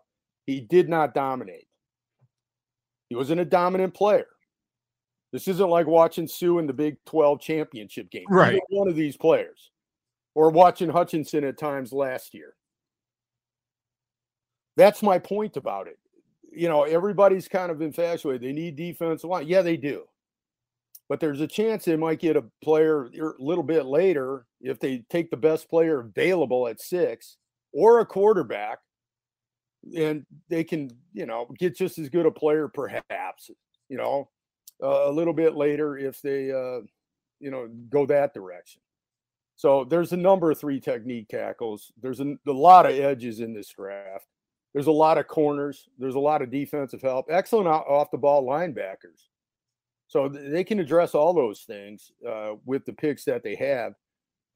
He 0.45 0.60
did 0.60 0.89
not 0.89 1.13
dominate. 1.13 1.67
He 3.10 3.15
wasn't 3.15 3.39
a 3.39 3.45
dominant 3.45 3.93
player. 3.93 4.28
This 5.32 5.47
isn't 5.47 5.69
like 5.69 5.88
watching 5.88 6.28
Suh 6.28 6.58
in 6.58 6.67
the 6.67 6.73
Big 6.73 6.97
12 7.06 7.39
championship 7.39 8.12
game. 8.12 8.26
Right. 8.30 8.62
One 8.69 8.89
of 8.89 8.95
these 8.95 9.15
players. 9.15 9.71
Or 10.36 10.50
watching 10.50 10.89
Hutchinson 10.89 11.45
at 11.45 11.58
times 11.58 11.93
last 11.93 12.34
year. 12.34 12.56
That's 14.76 15.02
my 15.02 15.17
point 15.17 15.56
about 15.56 15.88
it. 15.88 15.97
You 16.57 16.69
know, 16.69 16.83
everybody's 16.83 17.47
kind 17.47 17.71
of 17.71 17.81
infatuated. 17.81 18.41
They 18.41 18.53
need 18.53 18.75
defensive 18.75 19.29
line. 19.29 19.47
Yeah, 19.47 19.61
they 19.61 19.77
do. 19.77 20.03
But 21.09 21.19
there's 21.19 21.41
a 21.41 21.47
chance 21.47 21.85
they 21.85 21.95
might 21.95 22.19
get 22.19 22.35
a 22.35 22.43
player 22.63 23.05
a 23.05 23.33
little 23.39 23.63
bit 23.63 23.85
later 23.85 24.45
if 24.59 24.79
they 24.79 25.05
take 25.09 25.29
the 25.29 25.37
best 25.37 25.69
player 25.69 25.99
available 25.99 26.67
at 26.67 26.81
six 26.81 27.37
or 27.71 27.99
a 27.99 28.05
quarterback 28.05 28.79
and 29.95 30.25
they 30.49 30.63
can, 30.63 30.89
you 31.13 31.25
know, 31.25 31.47
get 31.57 31.77
just 31.77 31.97
as 31.97 32.09
good 32.09 32.25
a 32.25 32.31
player 32.31 32.67
perhaps, 32.67 33.49
you 33.87 33.97
know, 33.97 34.29
uh, 34.83 35.09
a 35.09 35.11
little 35.11 35.33
bit 35.33 35.55
later 35.55 35.97
if 35.97 36.21
they, 36.21 36.51
uh, 36.51 36.81
you 37.39 37.51
know, 37.51 37.69
go 37.89 38.05
that 38.05 38.33
direction. 38.33 38.81
So 39.55 39.85
there's 39.85 40.11
a 40.11 40.17
number 40.17 40.51
of 40.51 40.59
three 40.59 40.79
technique 40.79 41.29
tackles. 41.29 41.91
There's 42.01 42.19
a, 42.19 42.35
a 42.47 42.51
lot 42.51 42.85
of 42.85 42.91
edges 42.91 43.39
in 43.39 43.53
this 43.53 43.69
draft. 43.69 44.27
There's 44.73 44.88
a 44.88 44.91
lot 44.91 45.17
of 45.17 45.27
corners. 45.27 45.88
There's 45.97 46.15
a 46.15 46.19
lot 46.19 46.41
of 46.41 46.51
defensive 46.51 47.01
help. 47.01 47.27
Excellent 47.30 47.67
off 47.67 48.12
the 48.12 48.17
ball 48.17 48.45
linebackers. 48.45 49.27
So 50.08 50.30
they 50.30 50.63
can 50.63 50.80
address 50.80 51.15
all 51.15 51.34
those 51.34 51.62
things 51.62 52.12
uh, 52.27 52.53
with 52.65 52.86
the 52.86 52.93
picks 52.93 53.25
that 53.25 53.43
they 53.43 53.56
have, 53.56 53.93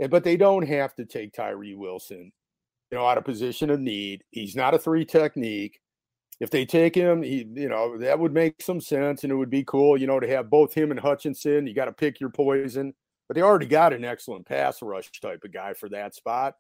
but 0.10 0.24
they 0.24 0.38
don't 0.38 0.68
have 0.68 0.96
to 0.96 1.06
take 1.06 1.34
Tyree 1.34 1.76
Wilson, 1.76 2.32
you 2.92 2.98
know, 2.98 3.06
out 3.06 3.18
of 3.18 3.26
position 3.26 3.70
of 3.70 3.80
need. 3.80 4.24
He's 4.30 4.56
not 4.56 4.74
a 4.74 4.80
three 4.80 5.04
technique 5.04 5.82
if 6.42 6.50
they 6.50 6.66
take 6.66 6.96
him, 6.96 7.22
he, 7.22 7.48
you 7.54 7.70
know, 7.70 8.00
that 8.00 8.18
would 8.18 8.34
make 8.34 8.64
some 8.64 8.82
sense 8.82 9.24
and 9.24 9.32
it 9.32 9.36
would 9.36 9.52
be 9.52 9.64
cool, 9.64 9.96
you 9.96 10.08
know, 10.08 10.20
to 10.20 10.28
have 10.28 10.50
both 10.50 10.74
him 10.74 10.90
and 10.90 11.00
Hutchinson. 11.00 11.68
You 11.68 11.76
got 11.76 11.86
to 11.86 11.92
pick 11.94 12.20
your 12.20 12.32
poison, 12.32 12.96
but 13.28 13.36
they 13.36 13.44
already 13.44 13.68
got 13.68 13.94
an 13.94 14.04
excellent 14.04 14.48
pass 14.48 14.82
rush 14.82 15.12
type 15.22 15.44
of 15.46 15.54
guy 15.54 15.76
for 15.76 15.88
that 15.90 16.16
spot. 16.16 16.56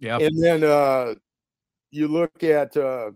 Yeah. 0.00 0.18
And 0.18 0.42
then 0.42 0.64
uh, 0.64 1.14
you 1.92 2.08
look 2.08 2.42
at, 2.42 2.76
uh, 2.76 3.12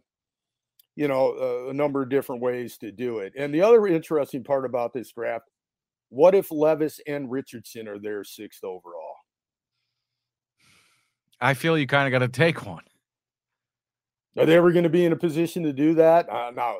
you 0.94 1.08
know, 1.08 1.68
a 1.68 1.72
number 1.72 2.02
of 2.02 2.08
different 2.08 2.40
ways 2.40 2.78
to 2.78 2.92
do 2.92 3.18
it. 3.18 3.32
And 3.36 3.52
the 3.52 3.62
other 3.62 3.86
interesting 3.88 4.44
part 4.44 4.64
about 4.64 4.92
this 4.92 5.10
draft 5.10 5.50
what 6.08 6.34
if 6.34 6.50
Levis 6.50 7.00
and 7.06 7.30
Richardson 7.30 7.88
are 7.88 7.98
there 7.98 8.22
sixth 8.24 8.62
overall? 8.62 9.16
I 11.40 11.54
feel 11.54 11.76
you 11.76 11.86
kind 11.86 12.06
of 12.06 12.12
got 12.18 12.24
to 12.24 12.32
take 12.32 12.64
one. 12.64 12.84
Are 14.38 14.46
they 14.46 14.56
ever 14.56 14.70
going 14.70 14.84
to 14.84 14.90
be 14.90 15.04
in 15.04 15.12
a 15.12 15.16
position 15.16 15.62
to 15.64 15.72
do 15.72 15.94
that? 15.94 16.28
Uh, 16.28 16.50
now, 16.54 16.76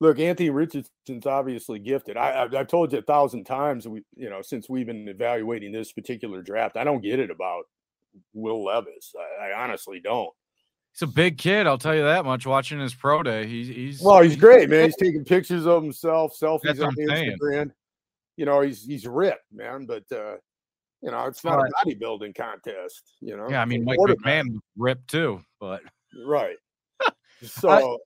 look, 0.00 0.18
Anthony 0.18 0.50
Richardson's 0.50 1.26
obviously 1.26 1.78
gifted. 1.78 2.16
I, 2.16 2.44
I, 2.44 2.56
have 2.56 2.66
told 2.66 2.92
you 2.92 2.98
a 2.98 3.02
thousand 3.02 3.44
times, 3.44 3.86
we, 3.86 4.02
you 4.16 4.30
know, 4.30 4.40
since 4.42 4.68
we've 4.68 4.86
been 4.86 5.08
evaluating 5.08 5.70
this 5.70 5.92
particular 5.92 6.42
draft, 6.42 6.76
I 6.76 6.84
don't 6.84 7.02
get 7.02 7.20
it 7.20 7.30
about 7.30 7.64
Will 8.32 8.64
Levis. 8.64 9.14
I, 9.40 9.50
I 9.50 9.62
honestly 9.62 10.00
don't. 10.02 10.32
He's 10.94 11.02
a 11.02 11.06
big 11.08 11.38
kid, 11.38 11.66
I'll 11.66 11.76
tell 11.76 11.94
you 11.94 12.04
that 12.04 12.24
much. 12.24 12.46
Watching 12.46 12.78
his 12.78 12.94
pro 12.94 13.24
day, 13.24 13.46
he's 13.48 13.66
he's 13.66 14.00
well, 14.00 14.22
he's 14.22 14.36
great, 14.36 14.70
man. 14.70 14.84
He's 14.84 14.96
taking 14.96 15.24
pictures 15.24 15.66
of 15.66 15.82
himself, 15.82 16.38
selfies 16.40 16.80
on 16.80 16.94
Instagram. 16.94 17.72
You 18.36 18.46
know, 18.46 18.60
he's 18.60 18.84
he's 18.84 19.04
ripped, 19.04 19.52
man. 19.52 19.86
But 19.86 20.04
uh, 20.12 20.36
you 21.02 21.10
know, 21.10 21.24
it's 21.26 21.42
not 21.42 21.56
right. 21.56 21.72
a 21.84 21.86
bodybuilding 21.88 22.36
contest. 22.36 23.16
You 23.20 23.36
know, 23.36 23.48
yeah. 23.50 23.60
I 23.60 23.64
mean, 23.64 23.84
Mike 23.84 23.98
McMahon 23.98 24.58
ripped 24.76 25.08
too, 25.08 25.42
but 25.60 25.82
right. 26.26 26.56
So 27.42 27.98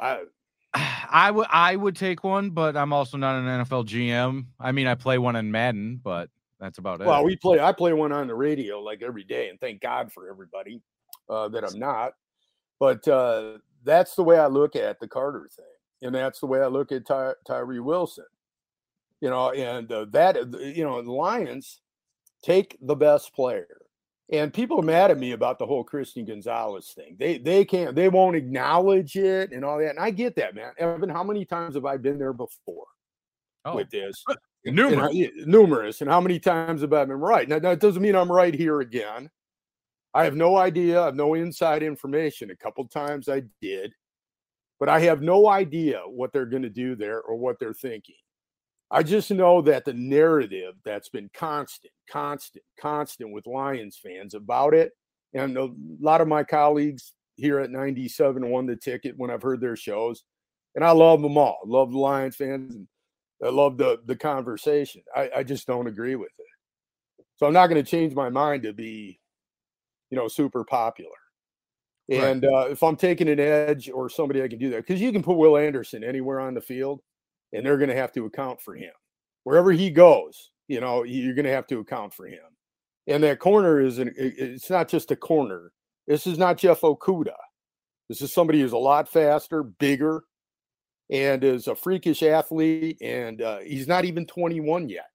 I, 0.00 0.22
I 0.74 1.32
would 1.32 1.48
I 1.50 1.74
would 1.74 1.96
take 1.96 2.22
one, 2.22 2.50
but 2.50 2.76
I'm 2.76 2.92
also 2.92 3.16
not 3.16 3.34
an 3.34 3.64
NFL 3.64 3.86
GM. 3.86 4.46
I 4.60 4.70
mean, 4.70 4.86
I 4.86 4.94
play 4.94 5.18
one 5.18 5.34
in 5.34 5.50
Madden, 5.50 6.00
but 6.02 6.30
that's 6.60 6.78
about 6.78 7.00
it. 7.00 7.06
Well, 7.08 7.24
we 7.24 7.34
play. 7.34 7.58
I 7.58 7.72
play 7.72 7.92
one 7.92 8.12
on 8.12 8.28
the 8.28 8.34
radio 8.34 8.80
like 8.80 9.02
every 9.02 9.24
day, 9.24 9.48
and 9.48 9.58
thank 9.58 9.80
God 9.80 10.12
for 10.12 10.30
everybody 10.30 10.80
uh, 11.28 11.48
that 11.48 11.64
I'm 11.64 11.78
not. 11.78 12.12
But 12.80 13.06
uh, 13.08 13.58
that's 13.84 14.14
the 14.14 14.22
way 14.22 14.38
I 14.38 14.46
look 14.46 14.76
at 14.76 15.00
the 15.00 15.08
Carter 15.08 15.48
thing, 15.54 15.64
and 16.02 16.14
that's 16.14 16.40
the 16.40 16.46
way 16.46 16.60
I 16.60 16.66
look 16.66 16.92
at 16.92 17.06
Ty- 17.06 17.34
Tyree 17.46 17.80
Wilson. 17.80 18.26
You 19.20 19.30
know, 19.30 19.50
and 19.50 19.90
uh, 19.90 20.06
that 20.10 20.36
you 20.60 20.84
know, 20.84 21.02
the 21.02 21.12
Lions 21.12 21.80
take 22.42 22.78
the 22.80 22.94
best 22.94 23.34
player 23.34 23.78
and 24.30 24.52
people 24.52 24.78
are 24.78 24.84
mad 24.84 25.10
at 25.10 25.18
me 25.18 25.32
about 25.32 25.58
the 25.58 25.66
whole 25.66 25.82
Christian 25.82 26.24
Gonzalez 26.24 26.92
thing. 26.94 27.16
They 27.18 27.38
they 27.38 27.64
can't 27.64 27.94
they 27.94 28.08
won't 28.08 28.36
acknowledge 28.36 29.16
it 29.16 29.52
and 29.52 29.64
all 29.64 29.78
that. 29.78 29.90
And 29.90 29.98
I 29.98 30.10
get 30.10 30.36
that, 30.36 30.54
man. 30.54 30.72
Evan, 30.78 31.08
how 31.08 31.24
many 31.24 31.44
times 31.44 31.74
have 31.74 31.86
I 31.86 31.96
been 31.96 32.18
there 32.18 32.34
before 32.34 32.86
oh. 33.64 33.76
with 33.76 33.90
this? 33.90 34.22
numerous. 34.66 35.14
And, 35.14 35.46
numerous. 35.46 36.00
And 36.02 36.10
how 36.10 36.20
many 36.20 36.38
times 36.38 36.82
have 36.82 36.92
I 36.92 37.06
been 37.06 37.16
right? 37.16 37.48
Now, 37.48 37.58
that 37.58 37.80
doesn't 37.80 38.02
mean 38.02 38.14
I'm 38.14 38.30
right 38.30 38.54
here 38.54 38.80
again. 38.80 39.30
I 40.14 40.24
have 40.24 40.36
no 40.36 40.56
idea. 40.56 41.02
I 41.02 41.06
have 41.06 41.14
no 41.14 41.34
inside 41.34 41.82
information. 41.82 42.50
A 42.50 42.56
couple 42.56 42.86
times 42.88 43.28
I 43.28 43.42
did, 43.60 43.92
but 44.80 44.88
I 44.88 45.00
have 45.00 45.22
no 45.22 45.48
idea 45.48 46.00
what 46.06 46.32
they're 46.32 46.46
going 46.46 46.62
to 46.62 46.70
do 46.70 46.96
there 46.96 47.20
or 47.20 47.36
what 47.36 47.58
they're 47.58 47.74
thinking. 47.74 48.16
I 48.90 49.02
just 49.02 49.30
know 49.30 49.60
that 49.62 49.84
the 49.84 49.92
narrative 49.92 50.74
that's 50.84 51.10
been 51.10 51.28
constant, 51.34 51.92
constant, 52.10 52.64
constant 52.80 53.32
with 53.32 53.46
Lions 53.46 54.00
fans 54.02 54.32
about 54.34 54.72
it, 54.72 54.92
and 55.34 55.56
a 55.58 55.68
lot 56.00 56.22
of 56.22 56.28
my 56.28 56.42
colleagues 56.42 57.12
here 57.36 57.58
at 57.60 57.70
97 57.70 58.48
won 58.48 58.66
the 58.66 58.76
ticket 58.76 59.14
when 59.18 59.30
I've 59.30 59.42
heard 59.42 59.60
their 59.60 59.76
shows, 59.76 60.24
and 60.74 60.82
I 60.82 60.92
love 60.92 61.20
them 61.20 61.36
all. 61.36 61.58
I 61.64 61.68
love 61.68 61.92
the 61.92 61.98
Lions 61.98 62.36
fans, 62.36 62.74
and 62.74 62.88
I 63.44 63.50
love 63.50 63.76
the 63.76 63.98
the 64.06 64.16
conversation. 64.16 65.02
I, 65.14 65.30
I 65.36 65.42
just 65.42 65.66
don't 65.66 65.86
agree 65.86 66.16
with 66.16 66.32
it, 66.38 67.24
so 67.36 67.46
I'm 67.46 67.52
not 67.52 67.66
going 67.66 67.82
to 67.82 67.90
change 67.90 68.14
my 68.14 68.30
mind 68.30 68.62
to 68.62 68.72
be, 68.72 69.20
you 70.10 70.16
know, 70.16 70.28
super 70.28 70.64
popular. 70.64 71.10
And 72.10 72.42
right. 72.42 72.52
uh, 72.52 72.70
if 72.70 72.82
I'm 72.82 72.96
taking 72.96 73.28
an 73.28 73.38
edge 73.38 73.90
or 73.90 74.08
somebody 74.08 74.42
I 74.42 74.48
can 74.48 74.58
do 74.58 74.70
that, 74.70 74.86
because 74.86 75.00
you 75.00 75.12
can 75.12 75.22
put 75.22 75.36
Will 75.36 75.58
Anderson 75.58 76.02
anywhere 76.02 76.40
on 76.40 76.54
the 76.54 76.60
field 76.60 77.00
and 77.52 77.64
they're 77.64 77.76
going 77.76 77.90
to 77.90 77.96
have 77.96 78.12
to 78.12 78.24
account 78.24 78.60
for 78.62 78.74
him 78.74 78.92
wherever 79.44 79.72
he 79.72 79.90
goes. 79.90 80.50
You 80.68 80.80
know, 80.80 81.02
you're 81.02 81.34
going 81.34 81.44
to 81.44 81.52
have 81.52 81.66
to 81.68 81.80
account 81.80 82.14
for 82.14 82.26
him. 82.26 82.40
And 83.06 83.22
that 83.24 83.38
corner 83.38 83.80
is 83.80 83.98
an, 83.98 84.12
it's 84.16 84.68
not 84.68 84.88
just 84.88 85.10
a 85.10 85.16
corner. 85.16 85.72
This 86.06 86.26
is 86.26 86.38
not 86.38 86.58
Jeff 86.58 86.82
Okudah. 86.82 87.32
This 88.08 88.22
is 88.22 88.32
somebody 88.32 88.60
who's 88.60 88.72
a 88.72 88.78
lot 88.78 89.08
faster, 89.08 89.62
bigger, 89.62 90.24
and 91.10 91.42
is 91.44 91.68
a 91.68 91.74
freakish 91.74 92.22
athlete. 92.22 92.98
And 93.00 93.40
uh, 93.40 93.58
he's 93.58 93.88
not 93.88 94.04
even 94.04 94.26
21 94.26 94.88
yet. 94.88 95.08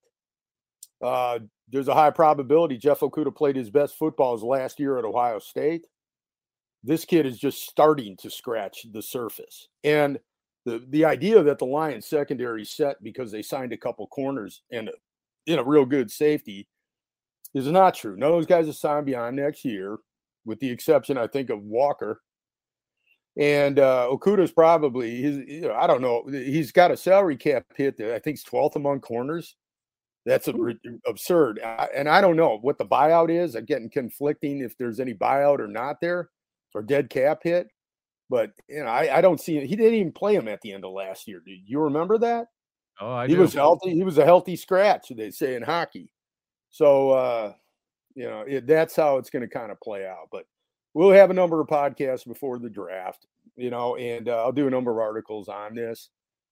Uh, 1.01 1.39
there's 1.69 1.87
a 1.87 1.93
high 1.93 2.11
probability 2.11 2.77
Jeff 2.77 2.99
Okudah 2.99 3.35
played 3.35 3.55
his 3.55 3.69
best 3.69 3.97
football 3.97 4.33
his 4.33 4.43
last 4.43 4.79
year 4.79 4.97
at 4.97 5.05
Ohio 5.05 5.39
State. 5.39 5.87
This 6.83 7.05
kid 7.05 7.25
is 7.25 7.39
just 7.39 7.67
starting 7.67 8.17
to 8.17 8.29
scratch 8.29 8.85
the 8.91 9.01
surface. 9.01 9.69
And 9.83 10.19
the 10.65 10.85
the 10.89 11.05
idea 11.05 11.41
that 11.43 11.59
the 11.59 11.65
Lions 11.65 12.07
secondary 12.07 12.65
set 12.65 13.01
because 13.03 13.31
they 13.31 13.41
signed 13.41 13.73
a 13.73 13.77
couple 13.77 14.07
corners 14.07 14.61
and 14.71 14.89
in 15.45 15.59
a 15.59 15.63
real 15.63 15.85
good 15.85 16.09
safety 16.09 16.67
is 17.53 17.67
not 17.67 17.93
true. 17.93 18.15
None 18.17 18.29
of 18.29 18.35
those 18.35 18.45
guys 18.45 18.67
are 18.67 18.73
signed 18.73 19.05
beyond 19.05 19.35
next 19.35 19.63
year, 19.63 19.97
with 20.45 20.59
the 20.59 20.69
exception, 20.69 21.17
I 21.17 21.27
think, 21.27 21.49
of 21.49 21.61
Walker. 21.63 22.21
And 23.37 23.79
uh, 23.79 24.07
Okudah's 24.11 24.51
probably 24.51 25.21
he's 25.21 25.37
you 25.47 25.61
know, 25.61 25.73
I 25.73 25.87
don't 25.87 26.01
know 26.01 26.23
he's 26.27 26.71
got 26.71 26.91
a 26.91 26.97
salary 26.97 27.35
cap 27.35 27.65
hit 27.75 27.97
that 27.97 28.13
I 28.13 28.19
think 28.19 28.37
is 28.37 28.43
12th 28.43 28.75
among 28.75 29.01
corners. 29.01 29.55
That's 30.25 30.47
a, 30.47 30.53
absurd. 31.05 31.59
I, 31.63 31.89
and 31.93 32.07
I 32.07 32.21
don't 32.21 32.37
know 32.37 32.57
what 32.61 32.77
the 32.77 32.85
buyout 32.85 33.29
is. 33.29 33.55
I'm 33.55 33.65
getting 33.65 33.89
conflicting 33.89 34.61
if 34.61 34.77
there's 34.77 34.99
any 34.99 35.13
buyout 35.13 35.59
or 35.59 35.67
not 35.67 35.99
there 35.99 36.29
or 36.73 36.81
dead 36.81 37.09
cap 37.09 37.39
hit. 37.43 37.67
But 38.29 38.51
you 38.69 38.83
know, 38.83 38.89
I, 38.89 39.17
I 39.17 39.21
don't 39.21 39.39
see 39.39 39.59
He 39.65 39.75
didn't 39.75 39.93
even 39.95 40.11
play 40.11 40.35
him 40.35 40.47
at 40.47 40.61
the 40.61 40.71
end 40.71 40.85
of 40.85 40.93
last 40.93 41.27
year. 41.27 41.41
Do 41.45 41.51
you 41.51 41.79
remember 41.81 42.17
that? 42.19 42.47
Oh, 43.01 43.11
I 43.11 43.27
he 43.27 43.33
do. 43.35 43.41
was 43.41 43.53
healthy. 43.53 43.93
He 43.93 44.03
was 44.03 44.17
a 44.17 44.25
healthy 44.25 44.55
scratch, 44.55 45.11
they 45.15 45.29
say 45.29 45.55
in 45.55 45.63
hockey. 45.63 46.09
So 46.69 47.11
uh, 47.11 47.53
you 48.15 48.23
know, 48.23 48.45
it, 48.47 48.65
that's 48.65 48.95
how 48.95 49.17
it's 49.17 49.29
going 49.29 49.41
to 49.41 49.47
kind 49.47 49.71
of 49.71 49.79
play 49.81 50.07
out. 50.07 50.29
But 50.31 50.45
we'll 50.93 51.11
have 51.11 51.31
a 51.31 51.35
number 51.35 51.59
of 51.59 51.67
podcasts 51.67 52.25
before 52.25 52.59
the 52.59 52.69
draft, 52.69 53.27
you 53.57 53.69
know, 53.69 53.97
and 53.97 54.29
uh, 54.29 54.37
I'll 54.37 54.51
do 54.53 54.67
a 54.67 54.71
number 54.71 54.91
of 54.91 54.99
articles 54.99 55.49
on 55.49 55.75
this. 55.75 56.09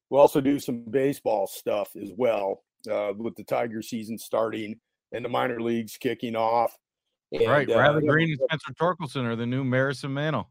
We'll 0.09 0.21
also 0.21 0.41
do 0.41 0.59
some 0.59 0.83
baseball 0.89 1.47
stuff 1.47 1.95
as 1.95 2.11
well 2.17 2.63
uh, 2.89 3.13
with 3.17 3.35
the 3.35 3.43
Tiger 3.43 3.81
season 3.81 4.17
starting 4.17 4.79
and 5.11 5.25
the 5.25 5.29
minor 5.29 5.61
leagues 5.61 5.97
kicking 5.97 6.35
off. 6.35 6.75
And, 7.31 7.47
right, 7.47 7.67
Riley 7.67 8.07
uh, 8.07 8.11
Greene 8.11 8.29
and 8.29 8.39
Spencer 8.45 8.73
Torkelson 8.73 9.25
are 9.25 9.35
the 9.35 9.45
new 9.45 9.63
Maris 9.63 10.03
and 10.03 10.13
Mantle. 10.13 10.49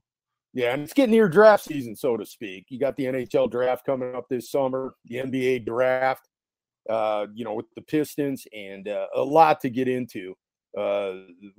Yeah, 0.52 0.72
and 0.72 0.82
it's 0.82 0.92
getting 0.92 1.12
near 1.12 1.28
draft 1.28 1.64
season, 1.64 1.94
so 1.94 2.16
to 2.16 2.26
speak. 2.26 2.66
You 2.70 2.78
got 2.78 2.96
the 2.96 3.04
NHL 3.04 3.50
draft 3.50 3.86
coming 3.86 4.14
up 4.16 4.28
this 4.28 4.50
summer, 4.50 4.94
the 5.04 5.16
NBA 5.16 5.64
draft, 5.64 6.28
uh, 6.88 7.26
you 7.34 7.44
know, 7.44 7.54
with 7.54 7.66
the 7.76 7.82
Pistons, 7.82 8.46
and 8.52 8.88
uh, 8.88 9.06
a 9.14 9.22
lot 9.22 9.60
to 9.60 9.70
get 9.70 9.86
into 9.86 10.34
uh, 10.76 11.12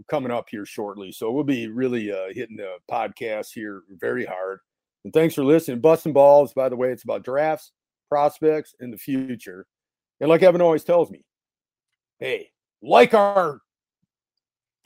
coming 0.09 0.31
up 0.31 0.47
here 0.49 0.65
shortly. 0.65 1.11
So 1.11 1.31
we'll 1.31 1.43
be 1.43 1.67
really 1.67 2.11
uh, 2.11 2.33
hitting 2.33 2.57
the 2.57 2.77
podcast 2.91 3.49
here 3.53 3.83
very 3.99 4.25
hard. 4.25 4.59
And 5.03 5.13
thanks 5.13 5.35
for 5.35 5.43
listening. 5.43 5.79
Busting 5.79 6.13
balls, 6.13 6.53
by 6.53 6.67
the 6.67 6.75
way, 6.75 6.91
it's 6.91 7.03
about 7.03 7.23
drafts, 7.23 7.71
prospects, 8.09 8.75
and 8.79 8.91
the 8.91 8.97
future. 8.97 9.65
And 10.21 10.29
like 10.29 10.43
Evan 10.43 10.61
always 10.61 10.83
tells 10.85 11.11
me, 11.11 11.25
hey, 12.19 12.51
like 12.81 13.13
our 13.13 13.59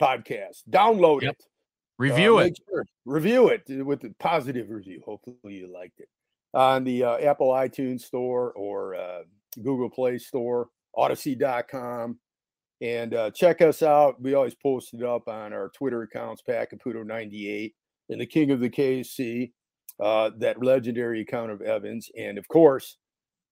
podcast, 0.02 0.62
download 0.68 1.22
Yep. 1.22 1.34
it. 1.38 1.44
Review 1.98 2.38
Uh, 2.38 2.42
it. 2.44 2.58
sure- 2.68 2.86
review 3.04 3.48
it 3.48 3.62
with 3.84 4.04
a 4.04 4.14
positive 4.18 4.70
review. 4.70 5.00
Hopefully 5.04 5.54
you 5.54 5.66
liked 5.72 6.00
it 6.00 6.08
on 6.52 6.84
the 6.84 7.02
uh, 7.04 7.18
Apple 7.18 7.48
iTunes 7.50 8.00
store 8.02 8.52
or 8.52 8.94
uh, 8.94 9.22
Google 9.62 9.88
Play 9.90 10.18
Store, 10.18 10.68
Audacy.com, 10.96 12.18
and 12.82 13.14
uh, 13.14 13.30
check 13.30 13.62
us 13.62 13.82
out. 13.82 14.20
We 14.20 14.34
always 14.34 14.54
post 14.54 14.92
it 14.94 15.02
up 15.02 15.28
on 15.28 15.52
our 15.54 15.70
Twitter 15.70 16.02
accounts, 16.02 16.42
Pat 16.42 16.70
Caputo98 16.70 17.72
and 18.10 18.20
the 18.20 18.26
King 18.26 18.50
of 18.50 18.60
the 18.60 18.68
KC, 18.70 19.52
uh, 20.00 20.30
that 20.36 20.62
legendary 20.62 21.22
account 21.22 21.50
of 21.50 21.62
Evans, 21.62 22.10
and 22.18 22.36
of 22.36 22.46
course, 22.48 22.98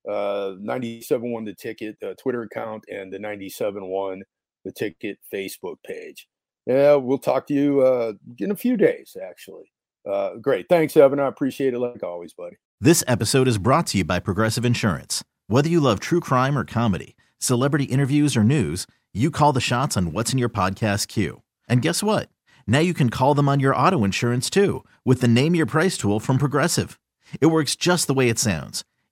uh, 0.09 0.55
97.1 0.63 1.45
The 1.45 1.55
Ticket 1.55 1.97
uh, 2.03 2.15
Twitter 2.15 2.43
account 2.43 2.85
and 2.91 3.13
the 3.13 3.19
97.1 3.19 4.21
The 4.65 4.73
Ticket 4.73 5.19
Facebook 5.33 5.77
page. 5.87 6.29
Yeah, 6.67 6.95
we'll 6.95 7.19
talk 7.19 7.47
to 7.49 7.55
you 7.55 7.81
uh, 7.83 8.13
in 8.39 8.51
a 8.51 8.57
few 8.57 8.77
days, 8.77 9.17
actually. 9.23 9.71
Uh, 10.09 10.37
great. 10.37 10.67
Thanks, 10.69 10.97
Evan. 10.97 11.21
I 11.21 11.29
appreciate 11.29 11.75
it 11.75 11.79
like 11.79 12.03
always, 12.03 12.33
buddy. 12.33 12.57
This 12.81 13.05
episode 13.07 13.49
is 13.49 13.59
brought 13.59 13.87
to 13.89 13.99
you 13.99 14.05
by 14.05 14.19
Progressive 14.19 14.65
Insurance. 14.65 15.25
Whether 15.47 15.69
you 15.69 15.81
love 15.81 16.01
true 16.01 16.21
crime 16.21 16.57
or 16.59 16.65
comedy, 16.65 17.17
celebrity 17.39 17.85
interviews 17.85 18.37
or 18.37 18.45
news, 18.45 18.87
you 19.13 19.31
call 19.31 19.53
the 19.53 19.61
shots 19.61 19.97
on 19.97 20.13
what's 20.13 20.33
in 20.33 20.39
your 20.39 20.49
podcast 20.49 21.09
queue. 21.09 21.43
And 21.69 21.83
guess 21.83 22.03
what? 22.03 22.29
Now 22.67 22.81
you 22.81 22.95
can 22.95 23.11
call 23.11 23.35
them 23.35 23.49
on 23.49 23.61
your 23.61 23.77
auto 23.77 24.05
insurance 24.05 24.51
too 24.51 24.85
with 25.05 25.21
the 25.21 25.29
Name 25.29 25.55
Your 25.55 25.67
Price 25.67 25.97
tool 25.97 26.21
from 26.21 26.39
Progressive. 26.39 26.99
It 27.41 27.47
works 27.47 27.77
just 27.77 28.07
the 28.07 28.15
way 28.15 28.29
it 28.29 28.39
sounds. 28.39 28.85